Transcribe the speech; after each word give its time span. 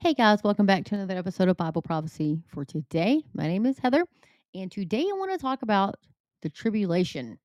Hey 0.00 0.14
guys, 0.14 0.42
welcome 0.42 0.64
back 0.66 0.84
to 0.86 0.94
another 0.94 1.16
episode 1.18 1.48
of 1.48 1.56
Bible 1.58 1.82
Prophecy 1.82 2.40
for 2.48 2.64
today. 2.64 3.22
My 3.34 3.46
name 3.46 3.66
is 3.66 3.78
Heather, 3.78 4.04
and 4.54 4.70
today 4.70 5.00
I 5.02 5.12
want 5.16 5.32
to 5.32 5.38
talk 5.38 5.62
about 5.62 5.96
the 6.42 6.48
tribulation 6.48 7.38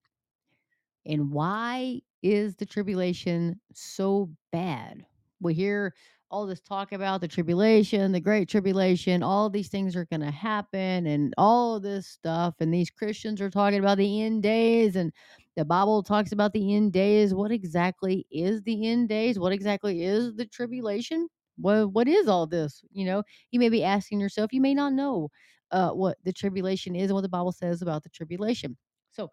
and 1.05 1.31
why 1.31 2.01
is 2.23 2.55
the 2.55 2.65
tribulation 2.65 3.59
so 3.73 4.29
bad? 4.51 5.05
We 5.39 5.53
hear 5.53 5.93
all 6.29 6.45
this 6.45 6.61
talk 6.61 6.93
about 6.93 7.19
the 7.19 7.27
tribulation, 7.27 8.11
the 8.11 8.19
great 8.21 8.47
tribulation, 8.47 9.23
all 9.23 9.49
these 9.49 9.67
things 9.67 9.95
are 9.95 10.05
going 10.05 10.21
to 10.21 10.31
happen 10.31 11.07
and 11.07 11.33
all 11.37 11.79
this 11.79 12.07
stuff 12.07 12.55
and 12.59 12.73
these 12.73 12.89
Christians 12.89 13.41
are 13.41 13.49
talking 13.49 13.79
about 13.79 13.97
the 13.97 14.21
end 14.21 14.43
days 14.43 14.95
and 14.95 15.11
the 15.57 15.65
Bible 15.65 16.03
talks 16.03 16.31
about 16.31 16.53
the 16.53 16.73
end 16.75 16.93
days. 16.93 17.33
What 17.33 17.51
exactly 17.51 18.25
is 18.31 18.61
the 18.61 18.87
end 18.87 19.09
days? 19.09 19.37
What 19.39 19.51
exactly 19.51 20.03
is 20.03 20.33
the 20.35 20.45
tribulation? 20.45 21.27
What 21.57 21.91
what 21.91 22.07
is 22.07 22.27
all 22.27 22.47
this? 22.47 22.81
You 22.91 23.05
know, 23.05 23.23
you 23.51 23.59
may 23.59 23.69
be 23.69 23.83
asking 23.83 24.19
yourself, 24.19 24.53
you 24.53 24.61
may 24.61 24.73
not 24.73 24.93
know 24.93 25.29
uh, 25.71 25.89
what 25.91 26.17
the 26.23 26.33
tribulation 26.33 26.95
is 26.95 27.09
and 27.09 27.13
what 27.15 27.21
the 27.21 27.29
Bible 27.29 27.51
says 27.51 27.81
about 27.81 28.03
the 28.03 28.09
tribulation. 28.09 28.77
So, 29.09 29.29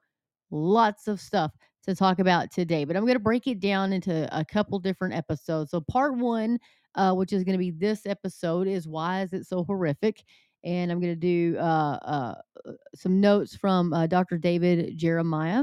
lots 0.50 1.08
of 1.08 1.20
stuff 1.20 1.52
to 1.86 1.94
talk 1.94 2.18
about 2.18 2.50
today, 2.52 2.84
but 2.84 2.96
I'm 2.96 3.04
going 3.04 3.14
to 3.14 3.20
break 3.20 3.46
it 3.46 3.60
down 3.60 3.92
into 3.92 4.28
a 4.36 4.44
couple 4.44 4.78
different 4.78 5.14
episodes. 5.14 5.70
So, 5.70 5.80
part 5.80 6.16
one, 6.16 6.58
uh, 6.94 7.14
which 7.14 7.32
is 7.32 7.44
going 7.44 7.54
to 7.54 7.58
be 7.58 7.70
this 7.70 8.06
episode, 8.06 8.66
is 8.66 8.88
why 8.88 9.22
is 9.22 9.32
it 9.32 9.46
so 9.46 9.64
horrific? 9.64 10.22
And 10.64 10.90
I'm 10.90 11.00
going 11.00 11.12
to 11.12 11.16
do 11.16 11.56
uh, 11.58 11.98
uh, 12.02 12.34
uh, 12.66 12.72
some 12.94 13.20
notes 13.20 13.56
from 13.56 13.92
uh, 13.92 14.06
Dr. 14.06 14.38
David 14.38 14.98
Jeremiah 14.98 15.62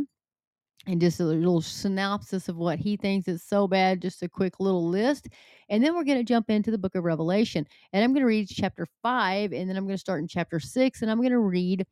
and 0.87 1.01
just 1.01 1.19
a 1.19 1.25
little 1.25 1.61
synopsis 1.61 2.47
of 2.47 2.57
what 2.57 2.79
he 2.79 2.95
thinks 2.95 3.27
is 3.27 3.43
so 3.43 3.67
bad, 3.67 4.01
just 4.01 4.21
a 4.21 4.29
quick 4.29 4.59
little 4.59 4.87
list. 4.87 5.27
And 5.69 5.83
then 5.83 5.95
we're 5.95 6.03
going 6.03 6.19
to 6.19 6.23
jump 6.23 6.49
into 6.49 6.71
the 6.71 6.77
book 6.77 6.95
of 6.95 7.03
Revelation. 7.03 7.65
And 7.91 8.03
I'm 8.03 8.11
going 8.11 8.21
to 8.21 8.27
read 8.27 8.47
chapter 8.47 8.85
five, 9.01 9.51
and 9.51 9.69
then 9.69 9.77
I'm 9.77 9.85
going 9.85 9.95
to 9.95 9.99
start 9.99 10.21
in 10.21 10.27
chapter 10.27 10.59
six, 10.59 11.01
and 11.01 11.09
I'm 11.09 11.17
going 11.17 11.31
to 11.31 11.39
read 11.39 11.85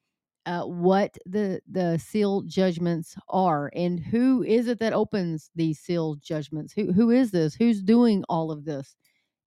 uh, 0.45 0.63
what 0.63 1.17
the 1.25 1.61
the 1.71 1.97
seal 1.97 2.41
judgments 2.41 3.15
are 3.29 3.71
and 3.75 3.99
who 3.99 4.43
is 4.43 4.67
it 4.67 4.79
that 4.79 4.91
opens 4.91 5.49
these 5.55 5.79
seal 5.79 6.15
judgments 6.15 6.73
who 6.73 6.91
who 6.91 7.11
is 7.11 7.31
this 7.31 7.55
who's 7.55 7.81
doing 7.81 8.23
all 8.27 8.51
of 8.51 8.65
this 8.65 8.97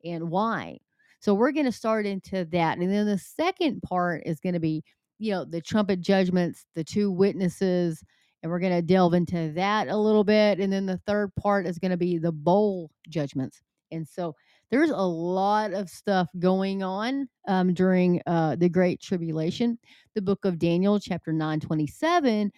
and 0.04 0.30
why 0.30 0.78
so 1.20 1.34
we're 1.34 1.52
going 1.52 1.66
to 1.66 1.72
start 1.72 2.06
into 2.06 2.46
that 2.46 2.78
and 2.78 2.90
then 2.90 3.04
the 3.04 3.18
second 3.18 3.82
part 3.82 4.22
is 4.24 4.40
going 4.40 4.54
to 4.54 4.60
be 4.60 4.82
you 5.18 5.30
know 5.30 5.44
the 5.44 5.60
trumpet 5.60 6.00
judgments 6.00 6.64
the 6.74 6.84
two 6.84 7.10
witnesses 7.10 8.02
and 8.46 8.52
we're 8.52 8.60
going 8.60 8.72
to 8.72 8.80
delve 8.80 9.12
into 9.12 9.50
that 9.54 9.88
a 9.88 9.96
little 9.96 10.22
bit 10.22 10.60
and 10.60 10.72
then 10.72 10.86
the 10.86 10.98
third 10.98 11.34
part 11.34 11.66
is 11.66 11.80
going 11.80 11.90
to 11.90 11.96
be 11.96 12.16
the 12.16 12.30
bowl 12.30 12.88
judgments 13.08 13.60
and 13.90 14.06
so 14.06 14.32
there's 14.70 14.90
a 14.90 14.96
lot 14.96 15.72
of 15.72 15.88
stuff 15.88 16.28
going 16.38 16.82
on 16.84 17.28
um, 17.48 17.74
during 17.74 18.22
uh, 18.26 18.54
the 18.54 18.68
great 18.68 19.00
tribulation 19.00 19.76
the 20.16 20.22
book 20.22 20.44
of 20.46 20.58
Daniel, 20.58 20.98
chapter 20.98 21.32
9, 21.32 21.60
27, 21.60 22.50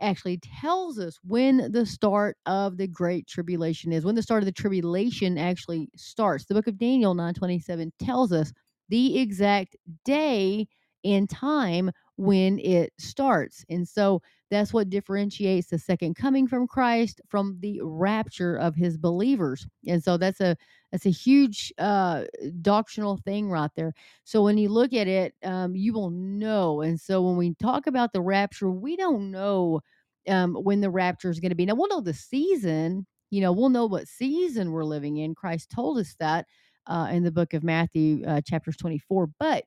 actually 0.00 0.38
tells 0.60 0.98
us 0.98 1.18
when 1.24 1.70
the 1.72 1.84
start 1.84 2.36
of 2.46 2.76
the 2.76 2.86
great 2.86 3.26
tribulation 3.26 3.92
is, 3.92 4.04
when 4.04 4.14
the 4.14 4.22
start 4.22 4.42
of 4.42 4.46
the 4.46 4.52
tribulation 4.52 5.36
actually 5.36 5.88
starts. 5.96 6.44
The 6.46 6.54
book 6.54 6.68
of 6.68 6.78
Daniel 6.78 7.14
927 7.14 7.92
tells 7.98 8.32
us 8.32 8.52
the 8.88 9.18
exact 9.18 9.76
day 10.04 10.66
and 11.04 11.28
time 11.28 11.90
when 12.16 12.58
it 12.58 12.92
starts. 12.98 13.64
And 13.70 13.88
so 13.88 14.22
that's 14.50 14.72
what 14.72 14.90
differentiates 14.90 15.68
the 15.68 15.78
second 15.78 16.14
coming 16.14 16.46
from 16.46 16.66
Christ 16.66 17.20
from 17.28 17.56
the 17.60 17.80
rapture 17.82 18.56
of 18.56 18.74
his 18.74 18.98
believers. 18.98 19.66
And 19.86 20.02
so 20.04 20.16
that's 20.16 20.40
a 20.40 20.56
that's 20.90 21.06
a 21.06 21.10
huge 21.10 21.72
uh, 21.78 22.24
doctrinal 22.60 23.16
thing 23.16 23.48
right 23.48 23.70
there. 23.76 23.94
So 24.24 24.42
when 24.44 24.58
you 24.58 24.68
look 24.68 24.92
at 24.92 25.08
it, 25.08 25.34
um, 25.42 25.74
you 25.74 25.94
will 25.94 26.10
know. 26.10 26.82
And 26.82 27.00
so 27.00 27.22
when 27.22 27.36
we 27.36 27.54
talk 27.54 27.86
about 27.86 28.12
the 28.12 28.20
rapture, 28.20 28.70
we 28.70 28.96
don't 28.96 29.30
know 29.30 29.80
um, 30.28 30.54
when 30.54 30.82
the 30.82 30.90
rapture 30.90 31.30
is 31.30 31.40
going 31.40 31.50
to 31.50 31.56
be. 31.56 31.64
Now 31.64 31.74
we'll 31.74 31.88
know 31.88 32.02
the 32.02 32.12
season. 32.14 33.06
You 33.30 33.40
know, 33.40 33.52
we'll 33.52 33.70
know 33.70 33.86
what 33.86 34.06
season 34.06 34.70
we're 34.72 34.84
living 34.84 35.16
in. 35.16 35.34
Christ 35.34 35.70
told 35.70 35.98
us 35.98 36.14
that 36.18 36.46
uh, 36.86 37.08
in 37.10 37.22
the 37.22 37.32
book 37.32 37.54
of 37.54 37.64
Matthew, 37.64 38.22
uh, 38.26 38.42
chapters 38.42 38.76
24. 38.76 39.30
But 39.38 39.64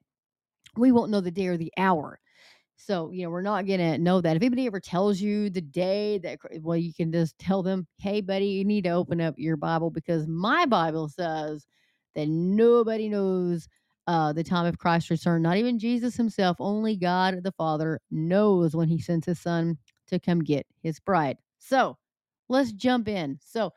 we 0.77 0.91
won't 0.91 1.11
know 1.11 1.21
the 1.21 1.31
day 1.31 1.47
or 1.47 1.57
the 1.57 1.73
hour. 1.77 2.19
So, 2.77 3.09
you 3.11 3.23
know, 3.23 3.29
we're 3.29 3.41
not 3.41 3.65
going 3.65 3.79
to 3.79 3.97
know 3.97 4.21
that. 4.21 4.35
If 4.35 4.41
anybody 4.41 4.67
ever 4.67 4.79
tells 4.79 5.19
you 5.19 5.49
the 5.49 5.61
day 5.61 6.17
that, 6.19 6.39
well, 6.61 6.77
you 6.77 6.93
can 6.93 7.11
just 7.11 7.37
tell 7.39 7.63
them, 7.63 7.87
hey, 7.97 8.21
buddy, 8.21 8.47
you 8.47 8.65
need 8.65 8.83
to 8.83 8.91
open 8.91 9.21
up 9.21 9.35
your 9.37 9.57
Bible 9.57 9.89
because 9.89 10.27
my 10.27 10.65
Bible 10.65 11.07
says 11.07 11.65
that 12.15 12.27
nobody 12.27 13.09
knows 13.09 13.67
uh, 14.07 14.33
the 14.33 14.43
time 14.43 14.65
of 14.65 14.77
Christ's 14.77 15.09
return, 15.09 15.41
not 15.41 15.57
even 15.57 15.79
Jesus 15.79 16.15
himself. 16.15 16.57
Only 16.59 16.95
God 16.95 17.43
the 17.43 17.53
Father 17.53 17.99
knows 18.11 18.75
when 18.75 18.87
he 18.87 18.99
sends 18.99 19.25
his 19.25 19.39
son 19.39 19.77
to 20.07 20.19
come 20.19 20.43
get 20.43 20.67
his 20.83 20.99
bride. 20.99 21.37
So 21.57 21.97
let's 22.49 22.71
jump 22.71 23.07
in. 23.07 23.39
So, 23.41 23.71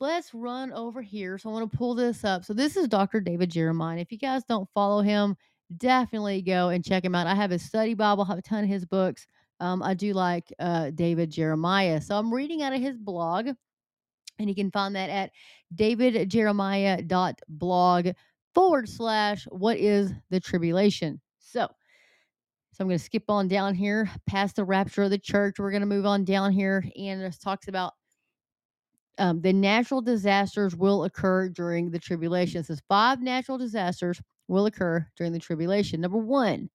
let's 0.00 0.32
run 0.32 0.72
over 0.72 1.02
here. 1.02 1.38
So 1.38 1.50
I 1.50 1.52
want 1.54 1.70
to 1.70 1.76
pull 1.76 1.94
this 1.94 2.24
up. 2.24 2.44
So 2.44 2.54
this 2.54 2.76
is 2.76 2.88
Dr. 2.88 3.20
David 3.20 3.50
Jeremiah. 3.50 3.98
If 3.98 4.12
you 4.12 4.18
guys 4.18 4.44
don't 4.44 4.68
follow 4.74 5.02
him, 5.02 5.36
definitely 5.76 6.42
go 6.42 6.70
and 6.70 6.84
check 6.84 7.04
him 7.04 7.14
out. 7.14 7.26
I 7.26 7.34
have 7.34 7.50
his 7.50 7.62
study 7.62 7.94
Bible, 7.94 8.24
have 8.24 8.38
a 8.38 8.42
ton 8.42 8.64
of 8.64 8.70
his 8.70 8.84
books. 8.84 9.26
Um, 9.60 9.82
I 9.82 9.94
do 9.94 10.12
like 10.12 10.52
uh, 10.58 10.90
David 10.90 11.30
Jeremiah. 11.30 12.00
So 12.00 12.16
I'm 12.16 12.32
reading 12.32 12.62
out 12.62 12.72
of 12.72 12.80
his 12.80 12.96
blog, 12.96 13.48
and 14.38 14.48
you 14.48 14.54
can 14.54 14.70
find 14.70 14.94
that 14.96 15.10
at 15.10 15.32
davidjeremiah.blog 15.74 18.08
forward 18.54 18.88
slash 18.88 19.46
what 19.50 19.76
is 19.78 20.14
the 20.30 20.40
tribulation. 20.40 21.20
So 21.38 21.68
so 22.78 22.84
I'm 22.84 22.88
going 22.88 22.98
to 22.98 23.04
skip 23.04 23.24
on 23.28 23.48
down 23.48 23.74
here 23.74 24.08
past 24.28 24.54
the 24.54 24.64
rapture 24.64 25.02
of 25.02 25.10
the 25.10 25.18
church. 25.18 25.58
We're 25.58 25.72
going 25.72 25.80
to 25.80 25.86
move 25.86 26.06
on 26.06 26.24
down 26.24 26.52
here, 26.52 26.84
and 26.96 27.20
it 27.20 27.36
talks 27.42 27.66
about 27.66 27.94
um, 29.18 29.40
the 29.40 29.52
natural 29.52 30.00
disasters 30.00 30.76
will 30.76 31.02
occur 31.02 31.48
during 31.48 31.90
the 31.90 31.98
tribulation. 31.98 32.60
It 32.60 32.66
says 32.66 32.80
five 32.88 33.20
natural 33.20 33.58
disasters 33.58 34.22
will 34.48 34.66
occur 34.66 35.06
during 35.16 35.32
the 35.32 35.38
tribulation. 35.38 36.00
Number 36.00 36.18
one, 36.18 36.68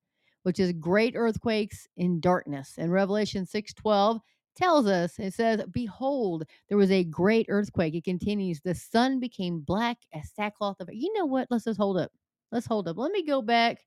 which 0.44 0.60
is 0.60 0.72
great 0.74 1.16
earthquakes 1.16 1.88
in 1.98 2.20
darkness. 2.20 2.76
And 2.78 2.92
Revelation 2.92 3.46
6:12 3.46 4.20
tells 4.56 4.88
us, 4.88 5.18
it 5.18 5.34
says, 5.34 5.64
Behold, 5.72 6.44
there 6.70 6.78
was 6.78 6.92
a 6.92 7.04
great 7.04 7.48
earthquake. 7.50 7.96
It 7.96 8.04
continues, 8.04 8.62
the 8.62 8.76
sun 8.76 9.20
became 9.20 9.60
black 9.60 9.98
as 10.14 10.32
sackcloth 10.32 10.80
of 10.80 10.90
you 10.94 11.12
know 11.14 11.26
what? 11.26 11.48
Let's 11.50 11.66
just 11.66 11.80
hold 11.80 11.98
up. 11.98 12.12
Let's 12.52 12.68
hold 12.68 12.88
up. 12.88 12.98
Let 12.98 13.12
me 13.12 13.26
go 13.26 13.42
back 13.42 13.80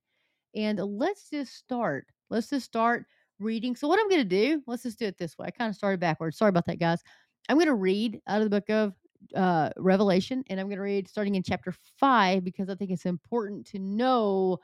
and 0.55 0.79
let's 0.79 1.31
just 1.31 1.55
start. 1.55 2.07
Let's 2.31 2.51
just 2.51 2.67
start 2.67 3.07
reading. 3.39 3.77
So 3.77 3.87
what 3.87 4.01
I'm 4.01 4.09
gonna 4.09 4.25
do, 4.25 4.63
let's 4.67 4.83
just 4.83 4.99
do 4.99 5.07
it 5.07 5.19
this 5.19 5.39
way. 5.39 5.47
I 5.47 5.51
kind 5.51 5.69
of 5.69 5.77
started 5.77 6.01
backwards. 6.01 6.37
Sorry 6.37 6.49
about 6.49 6.67
that, 6.67 6.81
guys. 6.81 7.01
I'm 7.49 7.57
going 7.57 7.67
to 7.67 7.75
read 7.75 8.21
out 8.27 8.43
of 8.43 8.51
the 8.51 8.61
book 8.61 8.71
of 8.71 8.95
uh, 9.35 9.71
Revelation, 9.77 10.45
and 10.49 10.61
I'm 10.61 10.67
going 10.67 10.77
to 10.77 10.83
read 10.83 11.09
starting 11.09 11.35
in 11.35 11.43
chapter 11.43 11.75
five 11.99 12.45
because 12.45 12.69
I 12.69 12.75
think 12.75 12.91
it's 12.91 13.07
important 13.07 13.67
to 13.69 13.79
know 13.79 14.59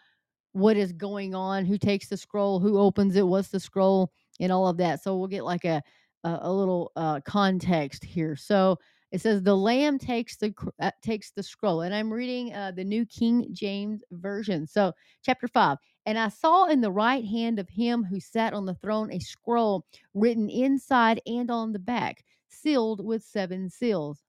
what 0.53 0.77
is 0.77 0.93
going 0.93 1.35
on, 1.35 1.65
who 1.65 1.79
takes 1.79 2.09
the 2.09 2.17
scroll, 2.17 2.61
who 2.61 2.79
opens 2.79 3.17
it, 3.17 3.27
what's 3.27 3.49
the 3.49 3.61
scroll, 3.61 4.13
and 4.41 4.53
all 4.53 4.69
of 4.69 4.77
that. 4.77 5.03
So 5.03 5.17
we'll 5.17 5.29
get 5.29 5.45
like 5.45 5.65
a 5.65 5.83
a, 6.25 6.39
a 6.43 6.53
little 6.53 6.93
uh, 6.97 7.21
context 7.21 8.05
here. 8.05 8.37
So 8.37 8.79
it 9.11 9.21
says 9.21 9.43
the 9.43 9.57
Lamb 9.57 9.99
takes 9.99 10.37
the 10.37 10.55
uh, 10.81 10.91
takes 11.03 11.31
the 11.33 11.43
scroll, 11.43 11.83
and 11.83 11.95
I'm 11.95 12.13
reading 12.13 12.55
uh, 12.55 12.73
the 12.75 12.85
New 12.85 13.05
King 13.07 13.49
James 13.53 14.03
Version. 14.11 14.67
So 14.67 14.93
chapter 15.23 15.49
five, 15.49 15.79
and 16.07 16.19
I 16.19 16.29
saw 16.29 16.67
in 16.67 16.81
the 16.81 16.91
right 16.91 17.25
hand 17.25 17.59
of 17.59 17.69
him 17.69 18.05
who 18.05 18.21
sat 18.21 18.55
on 18.55 18.65
the 18.65 18.75
throne 18.75 19.13
a 19.13 19.19
scroll 19.19 19.85
written 20.15 20.49
inside 20.49 21.21
and 21.27 21.51
on 21.51 21.73
the 21.73 21.79
back 21.79 22.25
sealed 22.49 23.05
with 23.05 23.23
seven 23.23 23.69
seals. 23.69 24.22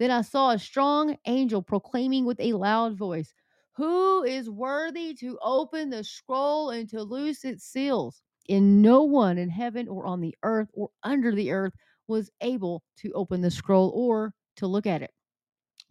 Then 0.00 0.10
I 0.10 0.22
saw 0.22 0.52
a 0.52 0.58
strong 0.58 1.18
angel 1.26 1.60
proclaiming 1.60 2.24
with 2.24 2.40
a 2.40 2.54
loud 2.54 2.96
voice, 2.96 3.34
Who 3.72 4.24
is 4.24 4.48
worthy 4.48 5.12
to 5.16 5.38
open 5.42 5.90
the 5.90 6.02
scroll 6.02 6.70
and 6.70 6.88
to 6.88 7.02
loose 7.02 7.44
its 7.44 7.64
seals? 7.64 8.22
And 8.48 8.80
no 8.80 9.02
one 9.02 9.36
in 9.36 9.50
heaven 9.50 9.88
or 9.88 10.06
on 10.06 10.22
the 10.22 10.34
earth 10.42 10.70
or 10.72 10.88
under 11.02 11.34
the 11.34 11.50
earth 11.50 11.74
was 12.08 12.30
able 12.40 12.82
to 12.96 13.12
open 13.12 13.42
the 13.42 13.50
scroll 13.50 13.92
or 13.94 14.32
to 14.56 14.66
look 14.66 14.86
at 14.86 15.02
it. 15.02 15.10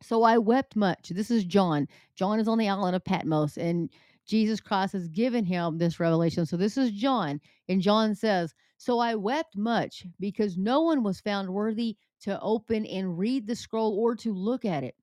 So 0.01 0.23
I 0.23 0.39
wept 0.39 0.75
much. 0.75 1.09
This 1.09 1.29
is 1.29 1.43
John. 1.43 1.87
John 2.15 2.39
is 2.39 2.47
on 2.47 2.57
the 2.57 2.67
island 2.67 2.95
of 2.95 3.05
Patmos, 3.05 3.57
and 3.57 3.91
Jesus 4.25 4.59
Christ 4.59 4.93
has 4.93 5.07
given 5.07 5.45
him 5.45 5.77
this 5.77 5.99
revelation. 5.99 6.47
So 6.47 6.57
this 6.57 6.77
is 6.77 6.91
John. 6.91 7.39
And 7.67 7.79
John 7.79 8.15
says, 8.15 8.55
So 8.77 8.97
I 8.97 9.13
wept 9.13 9.55
much 9.55 10.07
because 10.19 10.57
no 10.57 10.81
one 10.81 11.03
was 11.03 11.21
found 11.21 11.47
worthy 11.47 11.95
to 12.21 12.39
open 12.41 12.85
and 12.85 13.17
read 13.17 13.47
the 13.47 13.55
scroll 13.55 13.97
or 13.97 14.15
to 14.15 14.33
look 14.33 14.65
at 14.65 14.83
it. 14.83 14.95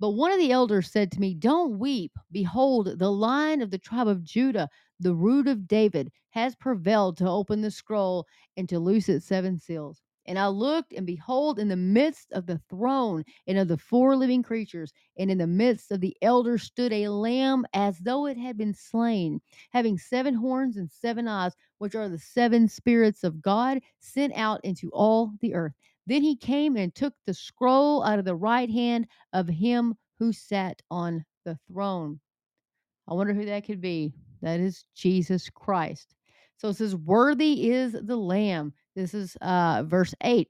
But 0.00 0.10
one 0.10 0.30
of 0.30 0.38
the 0.38 0.52
elders 0.52 0.90
said 0.90 1.10
to 1.12 1.20
me, 1.20 1.34
Don't 1.34 1.78
weep. 1.78 2.12
Behold, 2.30 2.98
the 2.98 3.10
lion 3.10 3.62
of 3.62 3.70
the 3.70 3.78
tribe 3.78 4.06
of 4.06 4.22
Judah, 4.22 4.68
the 5.00 5.14
root 5.14 5.48
of 5.48 5.66
David, 5.66 6.12
has 6.30 6.54
prevailed 6.54 7.16
to 7.16 7.28
open 7.28 7.62
the 7.62 7.70
scroll 7.70 8.26
and 8.56 8.68
to 8.68 8.78
loose 8.78 9.08
its 9.08 9.26
seven 9.26 9.58
seals. 9.58 10.00
And 10.28 10.38
I 10.38 10.48
looked, 10.48 10.92
and 10.92 11.06
behold, 11.06 11.58
in 11.58 11.68
the 11.68 11.76
midst 11.76 12.32
of 12.32 12.44
the 12.44 12.58
throne 12.68 13.24
and 13.46 13.58
of 13.58 13.66
the 13.66 13.78
four 13.78 14.14
living 14.14 14.42
creatures, 14.42 14.92
and 15.18 15.30
in 15.30 15.38
the 15.38 15.46
midst 15.46 15.90
of 15.90 16.00
the 16.00 16.14
elders 16.20 16.64
stood 16.64 16.92
a 16.92 17.08
lamb 17.08 17.64
as 17.72 17.98
though 17.98 18.26
it 18.26 18.36
had 18.36 18.58
been 18.58 18.74
slain, 18.74 19.40
having 19.70 19.96
seven 19.96 20.34
horns 20.34 20.76
and 20.76 20.90
seven 20.90 21.26
eyes, 21.26 21.56
which 21.78 21.94
are 21.94 22.10
the 22.10 22.18
seven 22.18 22.68
spirits 22.68 23.24
of 23.24 23.40
God 23.40 23.80
sent 24.00 24.34
out 24.34 24.60
into 24.64 24.90
all 24.90 25.32
the 25.40 25.54
earth. 25.54 25.72
Then 26.08 26.22
he 26.22 26.36
came 26.36 26.76
and 26.78 26.94
took 26.94 27.12
the 27.26 27.34
scroll 27.34 28.02
out 28.02 28.18
of 28.18 28.24
the 28.24 28.34
right 28.34 28.70
hand 28.70 29.06
of 29.34 29.46
him 29.46 29.94
who 30.18 30.32
sat 30.32 30.80
on 30.90 31.22
the 31.44 31.58
throne. 31.70 32.18
I 33.06 33.12
wonder 33.12 33.34
who 33.34 33.44
that 33.44 33.66
could 33.66 33.82
be. 33.82 34.14
That 34.40 34.58
is 34.58 34.86
Jesus 34.94 35.50
Christ. 35.50 36.14
So 36.56 36.68
it 36.68 36.76
says, 36.76 36.96
Worthy 36.96 37.70
is 37.70 37.92
the 37.92 38.16
Lamb. 38.16 38.72
This 38.96 39.12
is 39.12 39.36
uh, 39.42 39.82
verse 39.86 40.14
8. 40.22 40.48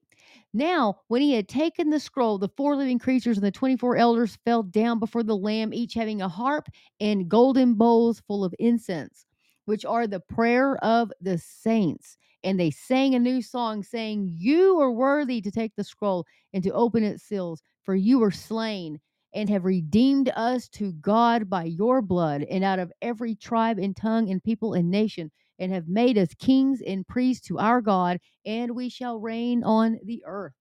Now, 0.54 1.00
when 1.08 1.22
he 1.22 1.32
had 1.32 1.48
taken 1.48 1.90
the 1.90 1.98
scroll, 1.98 2.38
the 2.38 2.48
four 2.56 2.76
living 2.76 3.00
creatures 3.00 3.36
and 3.36 3.44
the 3.44 3.50
24 3.50 3.96
elders 3.96 4.38
fell 4.44 4.62
down 4.62 5.00
before 5.00 5.24
the 5.24 5.36
Lamb, 5.36 5.74
each 5.74 5.94
having 5.94 6.22
a 6.22 6.28
harp 6.28 6.68
and 7.00 7.28
golden 7.28 7.74
bowls 7.74 8.22
full 8.28 8.44
of 8.44 8.54
incense, 8.60 9.26
which 9.64 9.84
are 9.84 10.06
the 10.06 10.20
prayer 10.20 10.76
of 10.84 11.12
the 11.20 11.36
saints. 11.36 12.16
And 12.44 12.58
they 12.58 12.70
sang 12.70 13.14
a 13.14 13.18
new 13.18 13.42
song, 13.42 13.82
saying, 13.82 14.28
You 14.38 14.80
are 14.80 14.92
worthy 14.92 15.40
to 15.40 15.50
take 15.50 15.74
the 15.76 15.84
scroll 15.84 16.24
and 16.52 16.62
to 16.62 16.72
open 16.72 17.02
its 17.02 17.24
seals, 17.24 17.62
for 17.82 17.94
you 17.94 18.18
were 18.18 18.30
slain 18.30 19.00
and 19.34 19.50
have 19.50 19.64
redeemed 19.64 20.30
us 20.34 20.68
to 20.68 20.92
God 20.92 21.50
by 21.50 21.64
your 21.64 22.00
blood, 22.00 22.42
and 22.44 22.64
out 22.64 22.78
of 22.78 22.92
every 23.02 23.34
tribe 23.34 23.78
and 23.78 23.94
tongue 23.94 24.30
and 24.30 24.42
people 24.42 24.74
and 24.74 24.90
nation, 24.90 25.30
and 25.58 25.72
have 25.72 25.88
made 25.88 26.16
us 26.16 26.32
kings 26.38 26.80
and 26.80 27.06
priests 27.06 27.46
to 27.48 27.58
our 27.58 27.80
God, 27.80 28.20
and 28.46 28.74
we 28.74 28.88
shall 28.88 29.20
reign 29.20 29.62
on 29.64 29.98
the 30.04 30.22
earth. 30.26 30.54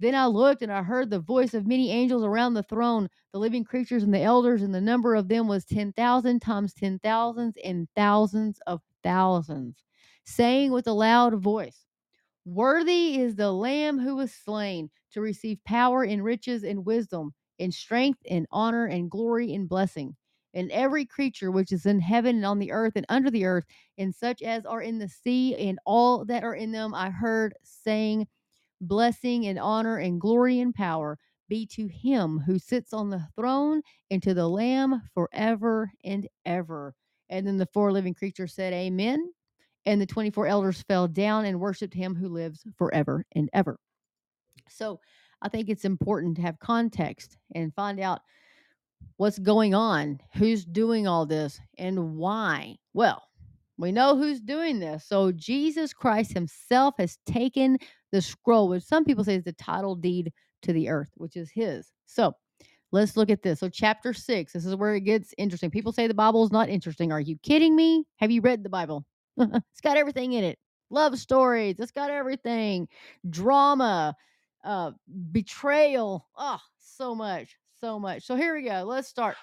Then 0.00 0.14
I 0.14 0.26
looked 0.26 0.62
and 0.62 0.70
I 0.70 0.82
heard 0.82 1.10
the 1.10 1.18
voice 1.18 1.54
of 1.54 1.66
many 1.66 1.90
angels 1.90 2.22
around 2.22 2.54
the 2.54 2.62
throne, 2.62 3.08
the 3.32 3.40
living 3.40 3.64
creatures 3.64 4.04
and 4.04 4.14
the 4.14 4.22
elders, 4.22 4.62
and 4.62 4.74
the 4.74 4.80
number 4.80 5.14
of 5.16 5.28
them 5.28 5.48
was 5.48 5.64
10,000 5.64 6.40
times 6.40 6.72
10,000s 6.74 7.54
and 7.64 7.88
thousands 7.96 8.60
of 8.66 8.80
thousands, 9.02 9.82
saying 10.28 10.72
with 10.72 10.86
a 10.86 10.92
loud 10.92 11.34
voice, 11.42 11.86
Worthy 12.44 13.18
is 13.18 13.36
the 13.36 13.50
Lamb 13.50 13.98
who 13.98 14.16
was 14.16 14.32
slain 14.32 14.90
to 15.12 15.20
receive 15.20 15.58
power 15.64 16.04
and 16.04 16.22
riches 16.22 16.64
and 16.64 16.84
wisdom, 16.84 17.34
and 17.58 17.72
strength 17.74 18.20
and 18.30 18.46
honor 18.50 18.86
and 18.86 19.10
glory 19.10 19.52
and 19.54 19.68
blessing. 19.68 20.16
And 20.54 20.70
every 20.70 21.04
creature 21.04 21.50
which 21.50 21.72
is 21.72 21.86
in 21.86 22.00
heaven 22.00 22.36
and 22.36 22.46
on 22.46 22.58
the 22.58 22.72
earth 22.72 22.94
and 22.96 23.06
under 23.08 23.30
the 23.30 23.44
earth, 23.44 23.64
and 23.98 24.14
such 24.14 24.42
as 24.42 24.64
are 24.64 24.80
in 24.82 24.98
the 24.98 25.08
sea 25.08 25.56
and 25.56 25.78
all 25.84 26.24
that 26.26 26.44
are 26.44 26.54
in 26.54 26.72
them, 26.72 26.94
I 26.94 27.10
heard 27.10 27.54
saying, 27.62 28.26
Blessing 28.80 29.46
and 29.46 29.58
honor 29.58 29.98
and 29.98 30.20
glory 30.20 30.60
and 30.60 30.74
power 30.74 31.18
be 31.48 31.66
to 31.66 31.88
him 31.88 32.38
who 32.46 32.58
sits 32.58 32.92
on 32.92 33.10
the 33.10 33.26
throne 33.34 33.82
and 34.10 34.22
to 34.22 34.34
the 34.34 34.48
Lamb 34.48 35.02
forever 35.14 35.90
and 36.04 36.28
ever. 36.46 36.94
And 37.28 37.46
then 37.46 37.56
the 37.56 37.66
four 37.66 37.92
living 37.92 38.14
creatures 38.14 38.54
said, 38.54 38.72
Amen. 38.72 39.32
And 39.88 40.02
the 40.02 40.06
24 40.06 40.46
elders 40.46 40.82
fell 40.82 41.08
down 41.08 41.46
and 41.46 41.58
worshiped 41.58 41.94
him 41.94 42.14
who 42.14 42.28
lives 42.28 42.62
forever 42.76 43.24
and 43.34 43.48
ever. 43.54 43.80
So 44.68 45.00
I 45.40 45.48
think 45.48 45.70
it's 45.70 45.86
important 45.86 46.36
to 46.36 46.42
have 46.42 46.58
context 46.58 47.38
and 47.54 47.74
find 47.74 47.98
out 47.98 48.20
what's 49.16 49.38
going 49.38 49.74
on, 49.74 50.20
who's 50.34 50.66
doing 50.66 51.08
all 51.08 51.24
this, 51.24 51.58
and 51.78 52.16
why. 52.16 52.76
Well, 52.92 53.22
we 53.78 53.90
know 53.90 54.14
who's 54.14 54.42
doing 54.42 54.78
this. 54.78 55.06
So 55.06 55.32
Jesus 55.32 55.94
Christ 55.94 56.34
himself 56.34 56.96
has 56.98 57.16
taken 57.24 57.78
the 58.12 58.20
scroll, 58.20 58.68
which 58.68 58.82
some 58.82 59.06
people 59.06 59.24
say 59.24 59.36
is 59.36 59.44
the 59.44 59.54
title 59.54 59.94
deed 59.94 60.30
to 60.64 60.74
the 60.74 60.90
earth, 60.90 61.12
which 61.14 61.34
is 61.34 61.50
his. 61.50 61.90
So 62.04 62.34
let's 62.92 63.16
look 63.16 63.30
at 63.30 63.42
this. 63.42 63.60
So, 63.60 63.70
chapter 63.70 64.12
six, 64.12 64.52
this 64.52 64.66
is 64.66 64.76
where 64.76 64.96
it 64.96 65.02
gets 65.02 65.32
interesting. 65.38 65.70
People 65.70 65.92
say 65.92 66.06
the 66.06 66.12
Bible 66.12 66.44
is 66.44 66.52
not 66.52 66.68
interesting. 66.68 67.10
Are 67.10 67.20
you 67.20 67.38
kidding 67.42 67.74
me? 67.74 68.04
Have 68.16 68.30
you 68.30 68.42
read 68.42 68.62
the 68.62 68.68
Bible? 68.68 69.06
it's 69.72 69.80
got 69.82 69.96
everything 69.96 70.32
in 70.32 70.44
it 70.44 70.58
love 70.90 71.18
stories, 71.18 71.76
it's 71.78 71.92
got 71.92 72.10
everything, 72.10 72.88
drama, 73.28 74.16
uh, 74.64 74.92
betrayal. 75.32 76.26
Oh, 76.36 76.58
so 76.78 77.14
much, 77.14 77.56
so 77.80 77.98
much. 77.98 78.24
So, 78.24 78.36
here 78.36 78.54
we 78.54 78.62
go. 78.62 78.84
Let's 78.84 79.08
start. 79.08 79.36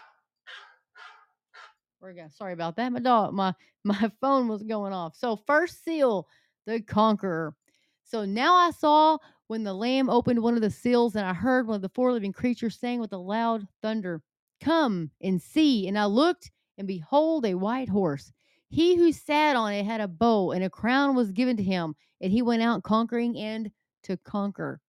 Where 2.00 2.12
we 2.14 2.20
go? 2.20 2.28
Sorry 2.30 2.54
about 2.54 2.76
that. 2.78 2.92
My 2.92 3.00
dog, 3.00 3.34
my 3.34 3.54
my 3.84 4.12
phone 4.22 4.48
was 4.48 4.64
going 4.64 4.94
off. 4.94 5.16
So, 5.16 5.36
first 5.48 5.84
seal, 5.84 6.28
the 6.66 6.82
conqueror. 6.82 7.56
So 8.04 8.24
now 8.24 8.54
I 8.56 8.70
saw 8.70 9.18
when 9.48 9.64
the 9.64 9.74
Lamb 9.74 10.10
opened 10.10 10.42
one 10.42 10.56
of 10.56 10.62
the 10.62 10.70
seals, 10.70 11.16
and 11.16 11.26
I 11.26 11.34
heard 11.34 11.68
one 11.68 11.76
of 11.76 11.82
the 11.82 11.90
four 11.90 12.12
living 12.12 12.32
creatures 12.34 12.78
saying 12.80 13.00
with 13.00 13.14
a 13.14 13.18
loud 13.18 13.68
thunder, 13.82 14.22
Come 14.62 15.12
and 15.22 15.42
see. 15.42 15.88
And 15.88 15.98
I 15.98 16.06
looked, 16.06 16.52
and 16.78 16.88
behold, 16.88 17.46
a 17.46 17.56
white 17.56 17.90
horse. 17.90 18.32
He 18.76 18.98
who 18.98 19.14
sat 19.14 19.56
on 19.56 19.72
it 19.72 19.86
had 19.86 20.02
a 20.02 20.08
bow, 20.10 20.52
and 20.52 20.62
a 20.62 20.70
crown 20.70 21.16
was 21.16 21.32
given 21.32 21.56
to 21.56 21.64
him, 21.64 21.96
and 22.20 22.30
he 22.30 22.42
went 22.42 22.62
out 22.62 22.84
conquering 22.84 23.38
and 23.38 23.72
to 24.04 24.18
conquer. 24.18 24.82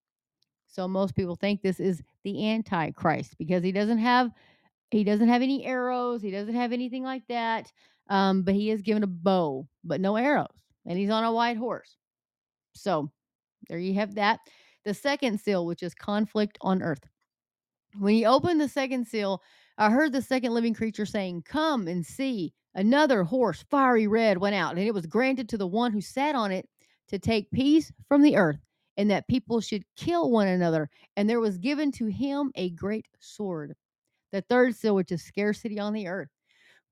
So 0.67 0.89
most 0.89 1.15
people 1.15 1.37
think 1.37 1.63
this 1.63 1.79
is 1.79 2.03
the 2.25 2.51
Antichrist 2.51 3.39
because 3.39 3.63
he 3.63 3.71
doesn't 3.71 3.99
have 3.99 4.33
he 4.91 5.05
doesn't 5.05 5.29
have 5.29 5.41
any 5.41 5.65
arrows, 5.65 6.21
he 6.21 6.33
doesn't 6.33 6.57
have 6.57 6.73
anything 6.73 7.05
like 7.05 7.23
that. 7.29 7.73
Um, 8.11 8.43
but 8.43 8.55
he 8.55 8.73
is 8.73 8.83
given 8.83 9.05
a 9.05 9.07
bow, 9.07 9.69
but 9.85 10.01
no 10.01 10.17
arrows, 10.17 10.65
and 10.85 10.99
he's 10.99 11.11
on 11.11 11.23
a 11.23 11.33
white 11.33 11.57
horse. 11.57 11.97
So 12.75 13.13
there 13.69 13.79
you 13.79 13.95
have 13.95 14.17
that. 14.17 14.41
The 14.85 14.95
second 14.95 15.39
seal, 15.39 15.65
which 15.65 15.85
is 15.85 15.95
conflict 15.95 16.59
on 16.61 16.83
earth. 16.83 17.07
When 17.97 18.15
he 18.15 18.27
opened 18.27 18.61
the 18.61 18.69
second 18.69 19.07
seal, 19.07 19.43
I 19.79 19.91
heard 19.91 20.13
the 20.13 20.23
second 20.23 20.55
living 20.55 20.75
creature 20.75 21.07
saying, 21.07 21.43
Come 21.43 21.89
and 21.89 22.05
see. 22.05 22.53
Another 22.75 23.25
horse, 23.25 23.65
fiery 23.71 24.07
red, 24.07 24.39
went 24.39 24.55
out, 24.55 24.77
and 24.77 24.87
it 24.87 24.93
was 24.93 25.07
granted 25.07 25.49
to 25.49 25.59
the 25.59 25.67
one 25.67 25.93
who 25.93 26.01
sat 26.01 26.35
on 26.35 26.53
it 26.53 26.69
to 27.09 27.19
take 27.19 27.51
peace 27.51 27.91
from 28.09 28.23
the 28.23 28.37
earth, 28.37 28.59
and 28.97 29.11
that 29.11 29.29
people 29.29 29.61
should 29.61 29.85
kill 29.97 30.31
one 30.31 30.49
another. 30.49 30.91
And 31.17 31.29
there 31.29 31.41
was 31.41 31.59
given 31.59 31.91
to 31.93 32.07
him 32.07 32.53
a 32.55 32.71
great 32.71 33.07
sword. 33.19 33.75
The 34.33 34.43
third 34.43 34.75
seal, 34.75 34.95
which 34.95 35.13
is 35.13 35.23
scarcity 35.23 35.79
on 35.79 35.93
the 35.93 36.09
earth. 36.09 36.29